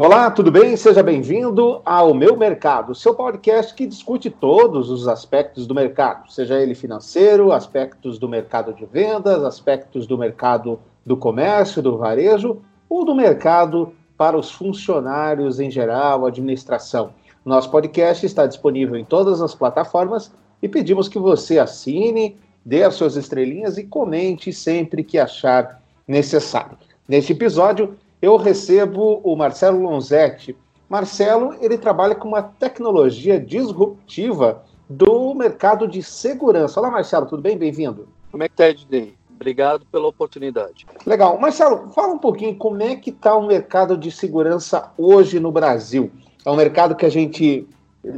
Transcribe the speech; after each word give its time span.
Olá, 0.00 0.30
tudo 0.30 0.52
bem? 0.52 0.76
Seja 0.76 1.02
bem-vindo 1.02 1.82
ao 1.84 2.14
Meu 2.14 2.36
Mercado, 2.36 2.94
seu 2.94 3.16
podcast 3.16 3.74
que 3.74 3.84
discute 3.84 4.30
todos 4.30 4.90
os 4.90 5.08
aspectos 5.08 5.66
do 5.66 5.74
mercado, 5.74 6.30
seja 6.30 6.54
ele 6.62 6.76
financeiro, 6.76 7.50
aspectos 7.50 8.16
do 8.16 8.28
mercado 8.28 8.72
de 8.72 8.86
vendas, 8.86 9.42
aspectos 9.42 10.06
do 10.06 10.16
mercado 10.16 10.78
do 11.04 11.16
comércio, 11.16 11.82
do 11.82 11.98
varejo 11.98 12.62
ou 12.88 13.04
do 13.04 13.12
mercado 13.12 13.92
para 14.16 14.38
os 14.38 14.52
funcionários 14.52 15.58
em 15.58 15.68
geral, 15.68 16.26
administração. 16.26 17.10
Nosso 17.44 17.68
podcast 17.68 18.24
está 18.24 18.46
disponível 18.46 18.94
em 18.94 19.04
todas 19.04 19.42
as 19.42 19.52
plataformas 19.52 20.32
e 20.62 20.68
pedimos 20.68 21.08
que 21.08 21.18
você 21.18 21.58
assine, 21.58 22.36
dê 22.64 22.84
as 22.84 22.94
suas 22.94 23.16
estrelinhas 23.16 23.76
e 23.78 23.82
comente 23.82 24.52
sempre 24.52 25.02
que 25.02 25.18
achar 25.18 25.82
necessário. 26.06 26.78
Neste 27.08 27.32
episódio, 27.32 27.96
eu 28.20 28.36
recebo 28.36 29.20
o 29.22 29.36
Marcelo 29.36 29.80
Lonzetti. 29.82 30.56
Marcelo, 30.88 31.54
ele 31.60 31.78
trabalha 31.78 32.14
com 32.14 32.28
uma 32.28 32.42
tecnologia 32.42 33.38
disruptiva 33.38 34.62
do 34.88 35.34
mercado 35.34 35.86
de 35.86 36.02
segurança. 36.02 36.80
Olá, 36.80 36.90
Marcelo, 36.90 37.26
tudo 37.26 37.42
bem? 37.42 37.56
Bem-vindo. 37.56 38.08
Como 38.30 38.42
é 38.42 38.48
que 38.48 38.56
tá, 38.56 38.68
Ednei? 38.68 39.14
Obrigado 39.34 39.86
pela 39.92 40.08
oportunidade. 40.08 40.86
Legal. 41.06 41.38
Marcelo, 41.38 41.90
fala 41.92 42.12
um 42.14 42.18
pouquinho 42.18 42.56
como 42.56 42.82
é 42.82 42.96
que 42.96 43.10
está 43.10 43.36
o 43.36 43.46
mercado 43.46 43.96
de 43.96 44.10
segurança 44.10 44.90
hoje 44.98 45.38
no 45.38 45.52
Brasil. 45.52 46.10
É 46.44 46.50
um 46.50 46.56
mercado 46.56 46.96
que 46.96 47.06
a 47.06 47.10
gente 47.10 47.68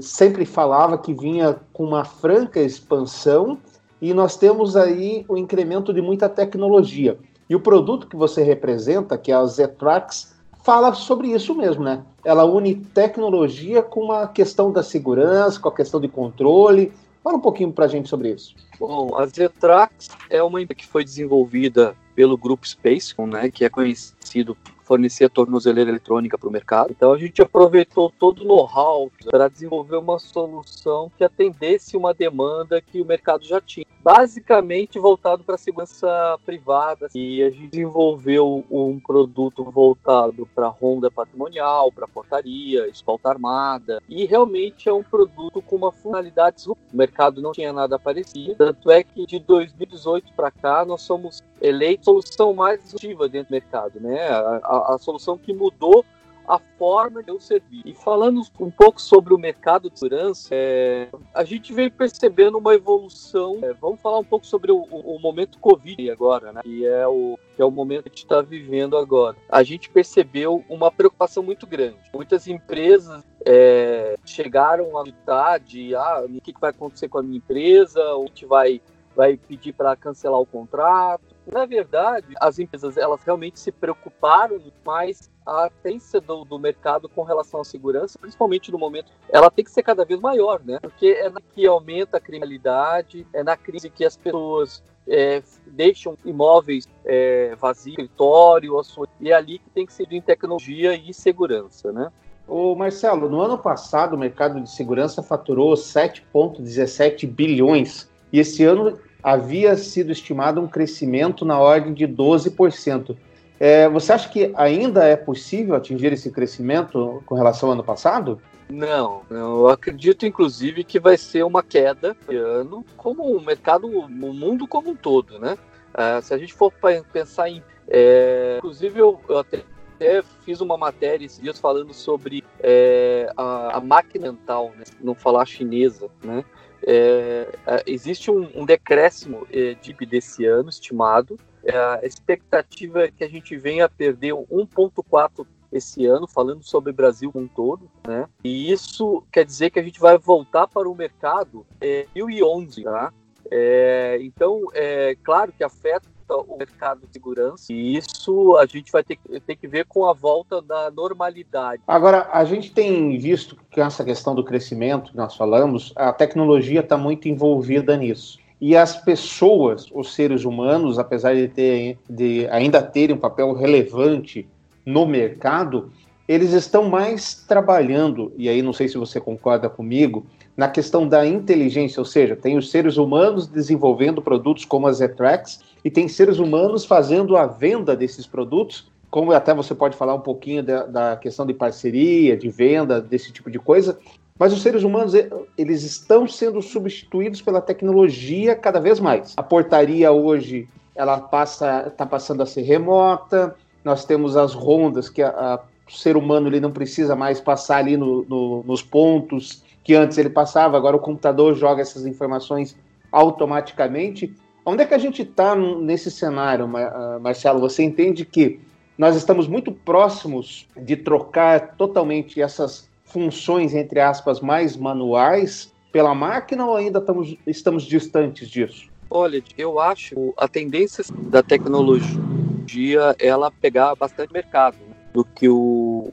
sempre 0.00 0.46
falava 0.46 0.96
que 0.96 1.12
vinha 1.12 1.56
com 1.72 1.84
uma 1.84 2.04
franca 2.04 2.60
expansão 2.60 3.58
e 4.00 4.14
nós 4.14 4.36
temos 4.36 4.76
aí 4.76 5.24
o 5.28 5.36
incremento 5.36 5.92
de 5.92 6.00
muita 6.00 6.28
tecnologia. 6.28 7.18
E 7.50 7.56
o 7.56 7.58
produto 7.58 8.06
que 8.06 8.14
você 8.14 8.44
representa, 8.44 9.18
que 9.18 9.32
é 9.32 9.34
a 9.34 9.44
Zetrax, 9.44 10.36
fala 10.62 10.94
sobre 10.94 11.32
isso 11.32 11.52
mesmo, 11.52 11.82
né? 11.82 12.04
Ela 12.24 12.44
une 12.44 12.76
tecnologia 12.76 13.82
com 13.82 14.12
a 14.12 14.28
questão 14.28 14.70
da 14.70 14.84
segurança, 14.84 15.58
com 15.58 15.68
a 15.68 15.74
questão 15.74 16.00
de 16.00 16.06
controle. 16.06 16.92
Fala 17.24 17.36
um 17.36 17.40
pouquinho 17.40 17.72
para 17.72 17.86
a 17.86 17.88
gente 17.88 18.08
sobre 18.08 18.30
isso. 18.30 18.54
Bom, 18.78 19.16
a 19.16 19.26
Zetrax 19.26 20.10
é 20.30 20.40
uma 20.40 20.62
empresa 20.62 20.76
que 20.76 20.86
foi 20.86 21.02
desenvolvida 21.02 21.96
pelo 22.14 22.38
grupo 22.38 22.68
Spacecom, 22.68 23.26
né, 23.26 23.50
que 23.50 23.64
é 23.64 23.68
conhecido 23.68 24.56
fornecer 24.90 25.30
tornozeleira 25.30 25.88
eletrônica 25.88 26.36
para 26.36 26.48
o 26.48 26.50
mercado. 26.52 26.90
Então 26.90 27.12
a 27.12 27.18
gente 27.18 27.40
aproveitou 27.40 28.10
todo 28.18 28.42
o 28.42 28.44
know-how 28.44 29.08
para 29.30 29.46
desenvolver 29.46 29.98
uma 29.98 30.18
solução 30.18 31.12
que 31.16 31.22
atendesse 31.22 31.96
uma 31.96 32.12
demanda 32.12 32.80
que 32.80 33.00
o 33.00 33.04
mercado 33.04 33.44
já 33.44 33.60
tinha. 33.60 33.86
Basicamente 34.02 34.98
voltado 34.98 35.44
para 35.44 35.54
a 35.54 35.58
segurança 35.58 36.36
privada. 36.44 37.08
E 37.14 37.40
a 37.40 37.50
gente 37.50 37.68
desenvolveu 37.68 38.64
um 38.68 38.98
produto 38.98 39.62
voltado 39.62 40.48
para 40.56 40.66
ronda 40.66 41.08
patrimonial, 41.08 41.92
para 41.92 42.08
portaria, 42.08 42.88
escolta 42.88 43.28
armada. 43.28 44.02
E 44.08 44.24
realmente 44.24 44.88
é 44.88 44.92
um 44.92 45.04
produto 45.04 45.62
com 45.62 45.76
uma 45.76 45.92
funcionalidade. 45.92 46.68
O 46.68 46.76
mercado 46.92 47.40
não 47.40 47.52
tinha 47.52 47.72
nada 47.72 47.96
parecido. 47.96 48.56
Tanto 48.56 48.90
é 48.90 49.04
que 49.04 49.24
de 49.24 49.38
2018 49.38 50.32
para 50.34 50.50
cá 50.50 50.84
nós 50.84 51.02
somos 51.02 51.44
eleitos 51.60 52.08
a 52.08 52.12
solução 52.12 52.54
mais 52.54 52.82
disruptiva 52.82 53.28
dentro 53.28 53.48
do 53.48 53.52
mercado, 53.52 54.00
né? 54.00 54.28
A, 54.28 54.60
a, 54.62 54.94
a, 54.94 54.98
solução 54.98 55.36
que 55.36 55.52
mudou 55.52 56.04
a 56.50 56.58
forma 56.58 57.22
de 57.22 57.30
eu 57.30 57.38
servir. 57.38 57.82
E 57.84 57.94
falando 57.94 58.42
um 58.58 58.70
pouco 58.70 59.00
sobre 59.00 59.32
o 59.32 59.38
mercado 59.38 59.88
de 59.88 59.96
segurança, 59.96 60.48
é, 60.50 61.08
a 61.32 61.44
gente 61.44 61.72
veio 61.72 61.92
percebendo 61.92 62.58
uma 62.58 62.74
evolução. 62.74 63.58
É, 63.62 63.72
vamos 63.72 64.00
falar 64.00 64.18
um 64.18 64.24
pouco 64.24 64.44
sobre 64.44 64.72
o, 64.72 64.78
o, 64.90 65.16
o, 65.16 65.20
momento 65.20 65.60
Covid 65.60 66.10
agora, 66.10 66.52
né? 66.52 66.60
Que 66.64 66.84
é 66.84 67.06
o, 67.06 67.38
que 67.54 67.62
é 67.62 67.64
o 67.64 67.70
momento 67.70 68.04
que 68.04 68.08
a 68.08 68.12
gente 68.12 68.24
está 68.24 68.42
vivendo 68.42 68.96
agora. 68.96 69.36
A 69.48 69.62
gente 69.62 69.88
percebeu 69.90 70.64
uma 70.68 70.90
preocupação 70.90 71.42
muito 71.42 71.68
grande. 71.68 71.98
Muitas 72.12 72.48
empresas 72.48 73.22
é, 73.46 74.16
chegaram 74.24 74.96
a 74.96 75.02
lutar 75.02 75.60
de 75.60 75.94
ah, 75.94 76.24
o 76.26 76.40
que 76.40 76.52
vai 76.60 76.70
acontecer 76.70 77.08
com 77.08 77.18
a 77.18 77.22
minha 77.22 77.38
empresa, 77.38 78.02
o 78.16 78.24
que 78.24 78.44
vai 78.44 78.80
vai 79.14 79.36
pedir 79.36 79.72
para 79.72 79.94
cancelar 79.96 80.40
o 80.40 80.46
contrato. 80.46 81.22
Na 81.52 81.66
verdade, 81.66 82.34
as 82.40 82.58
empresas 82.58 82.96
elas 82.96 83.22
realmente 83.24 83.58
se 83.58 83.72
preocuparam 83.72 84.60
mais 84.84 85.30
a 85.44 85.68
tendência 85.82 86.20
do, 86.20 86.44
do, 86.44 86.58
mercado 86.58 87.08
com 87.08 87.22
relação 87.22 87.60
à 87.60 87.64
segurança, 87.64 88.18
principalmente 88.18 88.70
no 88.70 88.78
momento, 88.78 89.10
ela 89.28 89.50
tem 89.50 89.64
que 89.64 89.70
ser 89.70 89.82
cada 89.82 90.04
vez 90.04 90.20
maior, 90.20 90.60
né? 90.64 90.78
Porque 90.80 91.08
é 91.08 91.28
na 91.28 91.40
que 91.40 91.66
aumenta 91.66 92.18
a 92.18 92.20
criminalidade, 92.20 93.26
é 93.32 93.42
na 93.42 93.56
crise 93.56 93.90
que 93.90 94.04
as 94.04 94.16
pessoas 94.16 94.82
é, 95.08 95.42
deixam 95.66 96.16
imóveis 96.24 96.88
é, 97.04 97.56
vazios, 97.56 97.98
escritório, 97.98 98.80
e 99.20 99.30
é 99.30 99.34
ali 99.34 99.58
que 99.58 99.70
tem 99.70 99.84
que 99.84 99.92
ser 99.92 100.06
em 100.12 100.20
tecnologia 100.20 100.94
e 100.94 101.12
segurança, 101.12 101.90
né? 101.90 102.12
Ô 102.46 102.74
Marcelo, 102.74 103.28
no 103.28 103.40
ano 103.40 103.58
passado 103.58 104.14
o 104.14 104.18
mercado 104.18 104.60
de 104.60 104.70
segurança 104.70 105.22
faturou 105.22 105.74
7,17 105.74 107.26
bilhões 107.26 108.08
e 108.32 108.40
esse 108.40 108.64
ano 108.64 108.98
havia 109.22 109.76
sido 109.76 110.12
estimado 110.12 110.60
um 110.60 110.68
crescimento 110.68 111.44
na 111.44 111.58
ordem 111.58 111.92
de 111.92 112.06
12%. 112.06 113.16
É, 113.58 113.88
você 113.88 114.12
acha 114.12 114.28
que 114.28 114.52
ainda 114.56 115.04
é 115.04 115.16
possível 115.16 115.74
atingir 115.74 116.12
esse 116.12 116.30
crescimento 116.30 117.22
com 117.26 117.34
relação 117.34 117.68
ao 117.68 117.74
ano 117.74 117.84
passado? 117.84 118.40
Não, 118.70 119.22
eu 119.28 119.68
acredito 119.68 120.24
inclusive 120.24 120.84
que 120.84 121.00
vai 121.00 121.18
ser 121.18 121.44
uma 121.44 121.62
queda 121.62 122.16
ano, 122.28 122.84
como 122.96 123.36
o 123.36 123.44
mercado, 123.44 123.86
o 123.86 124.08
mundo 124.08 124.66
como 124.66 124.90
um 124.90 124.96
todo, 124.96 125.38
né? 125.38 125.58
Uh, 125.90 126.22
se 126.22 126.32
a 126.32 126.38
gente 126.38 126.54
for 126.54 126.72
pensar 127.12 127.48
em. 127.48 127.62
É, 127.88 128.56
inclusive, 128.58 129.00
eu, 129.00 129.20
eu 129.28 129.38
até, 129.38 129.64
até, 129.96 130.22
fiz 130.44 130.60
uma 130.60 130.76
matéria 130.76 131.26
esses 131.26 131.42
dias 131.42 131.58
falando 131.58 131.92
sobre 131.92 132.44
é, 132.60 133.30
a, 133.36 133.78
a, 133.78 133.80
máquina 133.80 134.30
mental, 134.30 134.72
né? 134.78 134.84
não 135.02 135.14
falar 135.14 135.44
chinesa, 135.46 136.08
né? 136.22 136.44
É, 136.86 137.48
é, 137.66 137.82
existe 137.86 138.30
um, 138.30 138.48
um 138.54 138.64
decréscimo 138.64 139.46
é, 139.50 139.74
de 139.74 139.92
desse 140.06 140.44
ano 140.46 140.68
estimado. 140.68 141.38
É, 141.62 141.76
a 141.76 142.00
expectativa 142.02 143.04
é 143.04 143.10
que 143.10 143.24
a 143.24 143.28
gente 143.28 143.56
venha 143.56 143.84
a 143.84 143.88
perder 143.88 144.32
1,4 144.32 145.46
esse 145.72 146.04
ano, 146.06 146.26
falando 146.26 146.64
sobre 146.64 146.90
o 146.90 146.94
Brasil 146.94 147.30
como 147.30 147.44
um 147.44 147.48
todo, 147.48 147.88
né? 148.04 148.26
E 148.42 148.72
isso 148.72 149.22
quer 149.30 149.44
dizer 149.44 149.70
que 149.70 149.78
a 149.78 149.82
gente 149.82 150.00
vai 150.00 150.18
voltar 150.18 150.66
para 150.66 150.88
o 150.88 150.94
mercado 150.94 151.64
em 151.80 152.06
2011, 152.14 152.82
tá? 152.82 153.12
É, 153.50 154.18
então, 154.20 154.62
é 154.74 155.16
claro 155.22 155.52
que 155.52 155.62
afeta 155.62 156.08
o 156.36 156.56
mercado 156.56 157.00
de 157.06 157.12
segurança. 157.12 157.72
E 157.72 157.96
isso 157.96 158.56
a 158.56 158.66
gente 158.66 158.90
vai 158.90 159.02
ter, 159.02 159.18
ter 159.46 159.56
que 159.56 159.66
ver 159.66 159.84
com 159.86 160.06
a 160.06 160.12
volta 160.12 160.60
da 160.60 160.90
normalidade. 160.90 161.82
Agora, 161.86 162.28
a 162.32 162.44
gente 162.44 162.72
tem 162.72 163.16
visto 163.18 163.56
que 163.70 163.80
essa 163.80 164.04
questão 164.04 164.34
do 164.34 164.44
crescimento 164.44 165.10
que 165.10 165.16
nós 165.16 165.36
falamos, 165.36 165.92
a 165.96 166.12
tecnologia 166.12 166.80
está 166.80 166.96
muito 166.96 167.28
envolvida 167.28 167.96
nisso. 167.96 168.38
E 168.60 168.76
as 168.76 168.96
pessoas, 168.96 169.86
os 169.92 170.12
seres 170.14 170.44
humanos, 170.44 170.98
apesar 170.98 171.34
de, 171.34 171.48
ter, 171.48 171.98
de 172.08 172.46
ainda 172.50 172.82
terem 172.82 173.16
um 173.16 173.18
papel 173.18 173.54
relevante 173.54 174.46
no 174.84 175.06
mercado, 175.06 175.90
eles 176.28 176.52
estão 176.52 176.88
mais 176.88 177.34
trabalhando, 177.34 178.32
e 178.36 178.48
aí 178.48 178.62
não 178.62 178.72
sei 178.72 178.86
se 178.86 178.98
você 178.98 179.18
concorda 179.20 179.68
comigo, 179.68 180.26
na 180.60 180.68
questão 180.68 181.08
da 181.08 181.26
inteligência, 181.26 182.02
ou 182.02 182.04
seja, 182.04 182.36
tem 182.36 182.58
os 182.58 182.70
seres 182.70 182.98
humanos 182.98 183.46
desenvolvendo 183.46 184.20
produtos 184.20 184.66
como 184.66 184.86
a 184.86 184.92
Zetrax 184.92 185.60
e 185.82 185.90
tem 185.90 186.06
seres 186.06 186.38
humanos 186.38 186.84
fazendo 186.84 187.34
a 187.34 187.46
venda 187.46 187.96
desses 187.96 188.26
produtos, 188.26 188.86
como 189.10 189.32
até 189.32 189.54
você 189.54 189.74
pode 189.74 189.96
falar 189.96 190.12
um 190.12 190.20
pouquinho 190.20 190.62
da, 190.62 190.84
da 190.84 191.16
questão 191.16 191.46
de 191.46 191.54
parceria, 191.54 192.36
de 192.36 192.50
venda, 192.50 193.00
desse 193.00 193.32
tipo 193.32 193.50
de 193.50 193.58
coisa, 193.58 193.98
mas 194.38 194.52
os 194.52 194.60
seres 194.60 194.82
humanos, 194.82 195.14
eles 195.56 195.82
estão 195.82 196.28
sendo 196.28 196.60
substituídos 196.60 197.40
pela 197.40 197.62
tecnologia 197.62 198.54
cada 198.54 198.78
vez 198.78 199.00
mais. 199.00 199.32
A 199.38 199.42
portaria 199.42 200.12
hoje, 200.12 200.68
ela 200.94 201.18
passa, 201.18 201.86
está 201.86 202.04
passando 202.04 202.42
a 202.42 202.46
ser 202.46 202.60
remota. 202.60 203.56
Nós 203.82 204.04
temos 204.04 204.36
as 204.36 204.52
rondas 204.52 205.08
que 205.08 205.22
a, 205.22 205.30
a, 205.30 205.60
o 205.88 205.90
ser 205.90 206.18
humano 206.18 206.48
ele 206.48 206.60
não 206.60 206.70
precisa 206.70 207.16
mais 207.16 207.40
passar 207.40 207.78
ali 207.78 207.96
no, 207.96 208.26
no, 208.28 208.62
nos 208.64 208.82
pontos 208.82 209.69
que 209.82 209.94
antes 209.94 210.18
ele 210.18 210.30
passava. 210.30 210.76
Agora 210.76 210.96
o 210.96 211.00
computador 211.00 211.54
joga 211.54 211.82
essas 211.82 212.06
informações 212.06 212.76
automaticamente. 213.10 214.34
Onde 214.64 214.82
é 214.82 214.86
que 214.86 214.94
a 214.94 214.98
gente 214.98 215.22
está 215.22 215.56
nesse 215.56 216.10
cenário, 216.10 216.70
ah, 216.76 217.18
Marcelo? 217.20 217.60
Você 217.60 217.82
entende 217.82 218.24
que 218.24 218.60
nós 218.96 219.16
estamos 219.16 219.48
muito 219.48 219.72
próximos 219.72 220.68
de 220.76 220.96
trocar 220.96 221.74
totalmente 221.76 222.40
essas 222.40 222.88
funções, 223.04 223.74
entre 223.74 223.98
aspas, 223.98 224.40
mais 224.40 224.76
manuais 224.76 225.72
pela 225.90 226.14
máquina 226.14 226.66
ou 226.66 226.76
ainda 226.76 226.98
estamos, 226.98 227.36
estamos 227.46 227.82
distantes 227.84 228.48
disso? 228.48 228.88
Olha, 229.10 229.42
eu 229.58 229.80
acho 229.80 230.32
a 230.36 230.46
tendência 230.46 231.04
da 231.28 231.42
tecnologia 231.42 233.16
ela 233.18 233.50
pegar 233.50 233.96
bastante 233.96 234.32
mercado 234.32 234.76
né, 234.88 234.94
do 235.12 235.24
que 235.24 235.48
o, 235.48 235.56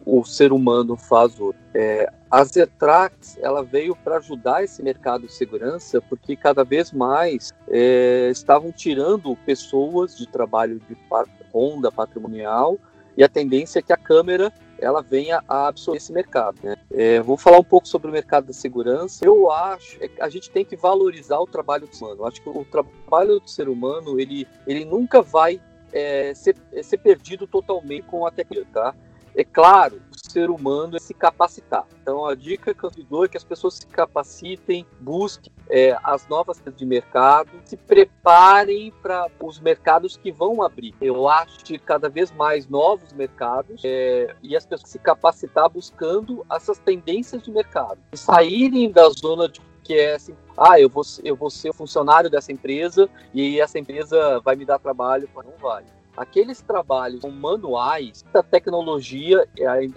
o 0.05 0.23
ser 0.23 0.51
humano 0.51 0.95
faz 0.95 1.39
hoje. 1.39 1.57
É, 1.73 2.11
a 2.29 2.43
Zetrax 2.43 3.37
ela 3.41 3.63
veio 3.63 3.95
para 3.95 4.17
ajudar 4.17 4.63
esse 4.63 4.83
mercado 4.83 5.27
de 5.27 5.33
segurança 5.33 6.01
porque 6.01 6.35
cada 6.35 6.63
vez 6.63 6.91
mais 6.91 7.53
é, 7.69 8.29
estavam 8.31 8.71
tirando 8.71 9.35
pessoas 9.45 10.17
de 10.17 10.27
trabalho 10.27 10.79
de 10.79 10.97
ronda 11.53 11.91
patrimonial 11.91 12.77
e 13.15 13.23
a 13.23 13.29
tendência 13.29 13.79
é 13.79 13.81
que 13.81 13.93
a 13.93 13.97
câmera 13.97 14.51
ela 14.79 15.01
venha 15.01 15.43
a 15.47 15.67
absorver 15.67 15.97
esse 15.97 16.13
mercado. 16.13 16.57
Né? 16.63 16.75
É, 16.91 17.19
vou 17.19 17.35
falar 17.35 17.57
um 17.57 17.63
pouco 17.63 17.87
sobre 17.87 18.09
o 18.09 18.13
mercado 18.13 18.47
da 18.47 18.53
segurança. 18.53 19.25
Eu 19.25 19.51
acho 19.51 19.97
que 19.97 20.05
é, 20.05 20.09
a 20.19 20.29
gente 20.29 20.51
tem 20.51 20.63
que 20.63 20.75
valorizar 20.75 21.39
o 21.39 21.47
trabalho 21.47 21.89
humano. 21.99 22.21
Eu 22.21 22.27
acho 22.27 22.41
que 22.41 22.49
o 22.49 22.65
trabalho 22.65 23.39
do 23.39 23.49
ser 23.49 23.67
humano 23.67 24.19
ele, 24.19 24.47
ele 24.67 24.85
nunca 24.85 25.21
vai 25.21 25.59
é, 25.91 26.33
ser, 26.33 26.55
é, 26.71 26.83
ser 26.83 26.97
perdido 26.97 27.47
totalmente 27.47 28.03
com 28.03 28.25
a 28.25 28.31
tecnologia. 28.31 28.71
Tá? 28.71 28.95
É 29.37 29.43
claro, 29.43 30.01
o 30.11 30.31
ser 30.31 30.49
humano 30.49 30.97
é 30.97 30.99
se 30.99 31.13
capacitar. 31.13 31.85
Então, 32.01 32.25
a 32.25 32.33
dica 32.33 32.73
que 32.73 32.83
eu 32.83 32.89
dou 33.07 33.23
é 33.23 33.27
que 33.27 33.37
as 33.37 33.43
pessoas 33.43 33.75
se 33.75 33.85
capacitem, 33.85 34.83
busquem 34.99 35.53
é, 35.69 35.95
as 36.03 36.27
novas 36.27 36.59
de 36.75 36.85
mercado, 36.87 37.51
se 37.63 37.77
preparem 37.77 38.91
para 38.99 39.27
os 39.39 39.59
mercados 39.59 40.17
que 40.17 40.31
vão 40.31 40.63
abrir. 40.63 40.95
Eu 40.99 41.29
acho 41.29 41.63
que 41.63 41.77
cada 41.77 42.09
vez 42.09 42.31
mais 42.31 42.67
novos 42.67 43.13
mercados 43.13 43.83
é, 43.85 44.35
e 44.41 44.57
as 44.57 44.65
pessoas 44.65 44.89
se 44.89 44.97
capacitar 44.97 45.69
buscando 45.69 46.43
essas 46.51 46.79
tendências 46.79 47.43
de 47.43 47.51
mercado. 47.51 47.99
E 48.13 48.17
saírem 48.17 48.89
da 48.91 49.07
zona 49.09 49.47
de 49.47 49.61
que 49.83 49.93
é 49.93 50.15
assim, 50.15 50.35
ah, 50.57 50.79
eu 50.79 50.89
vou, 50.89 51.03
eu 51.23 51.35
vou 51.35 51.51
ser 51.51 51.71
funcionário 51.73 52.27
dessa 52.27 52.51
empresa 52.51 53.07
e 53.33 53.61
essa 53.61 53.77
empresa 53.77 54.41
vai 54.41 54.55
me 54.55 54.65
dar 54.65 54.79
trabalho, 54.79 55.29
não 55.35 55.53
vai 55.61 55.85
aqueles 56.17 56.59
trabalhos 56.61 57.21
manuais, 57.23 58.25
a 58.33 58.41
tecnologia, 58.41 59.47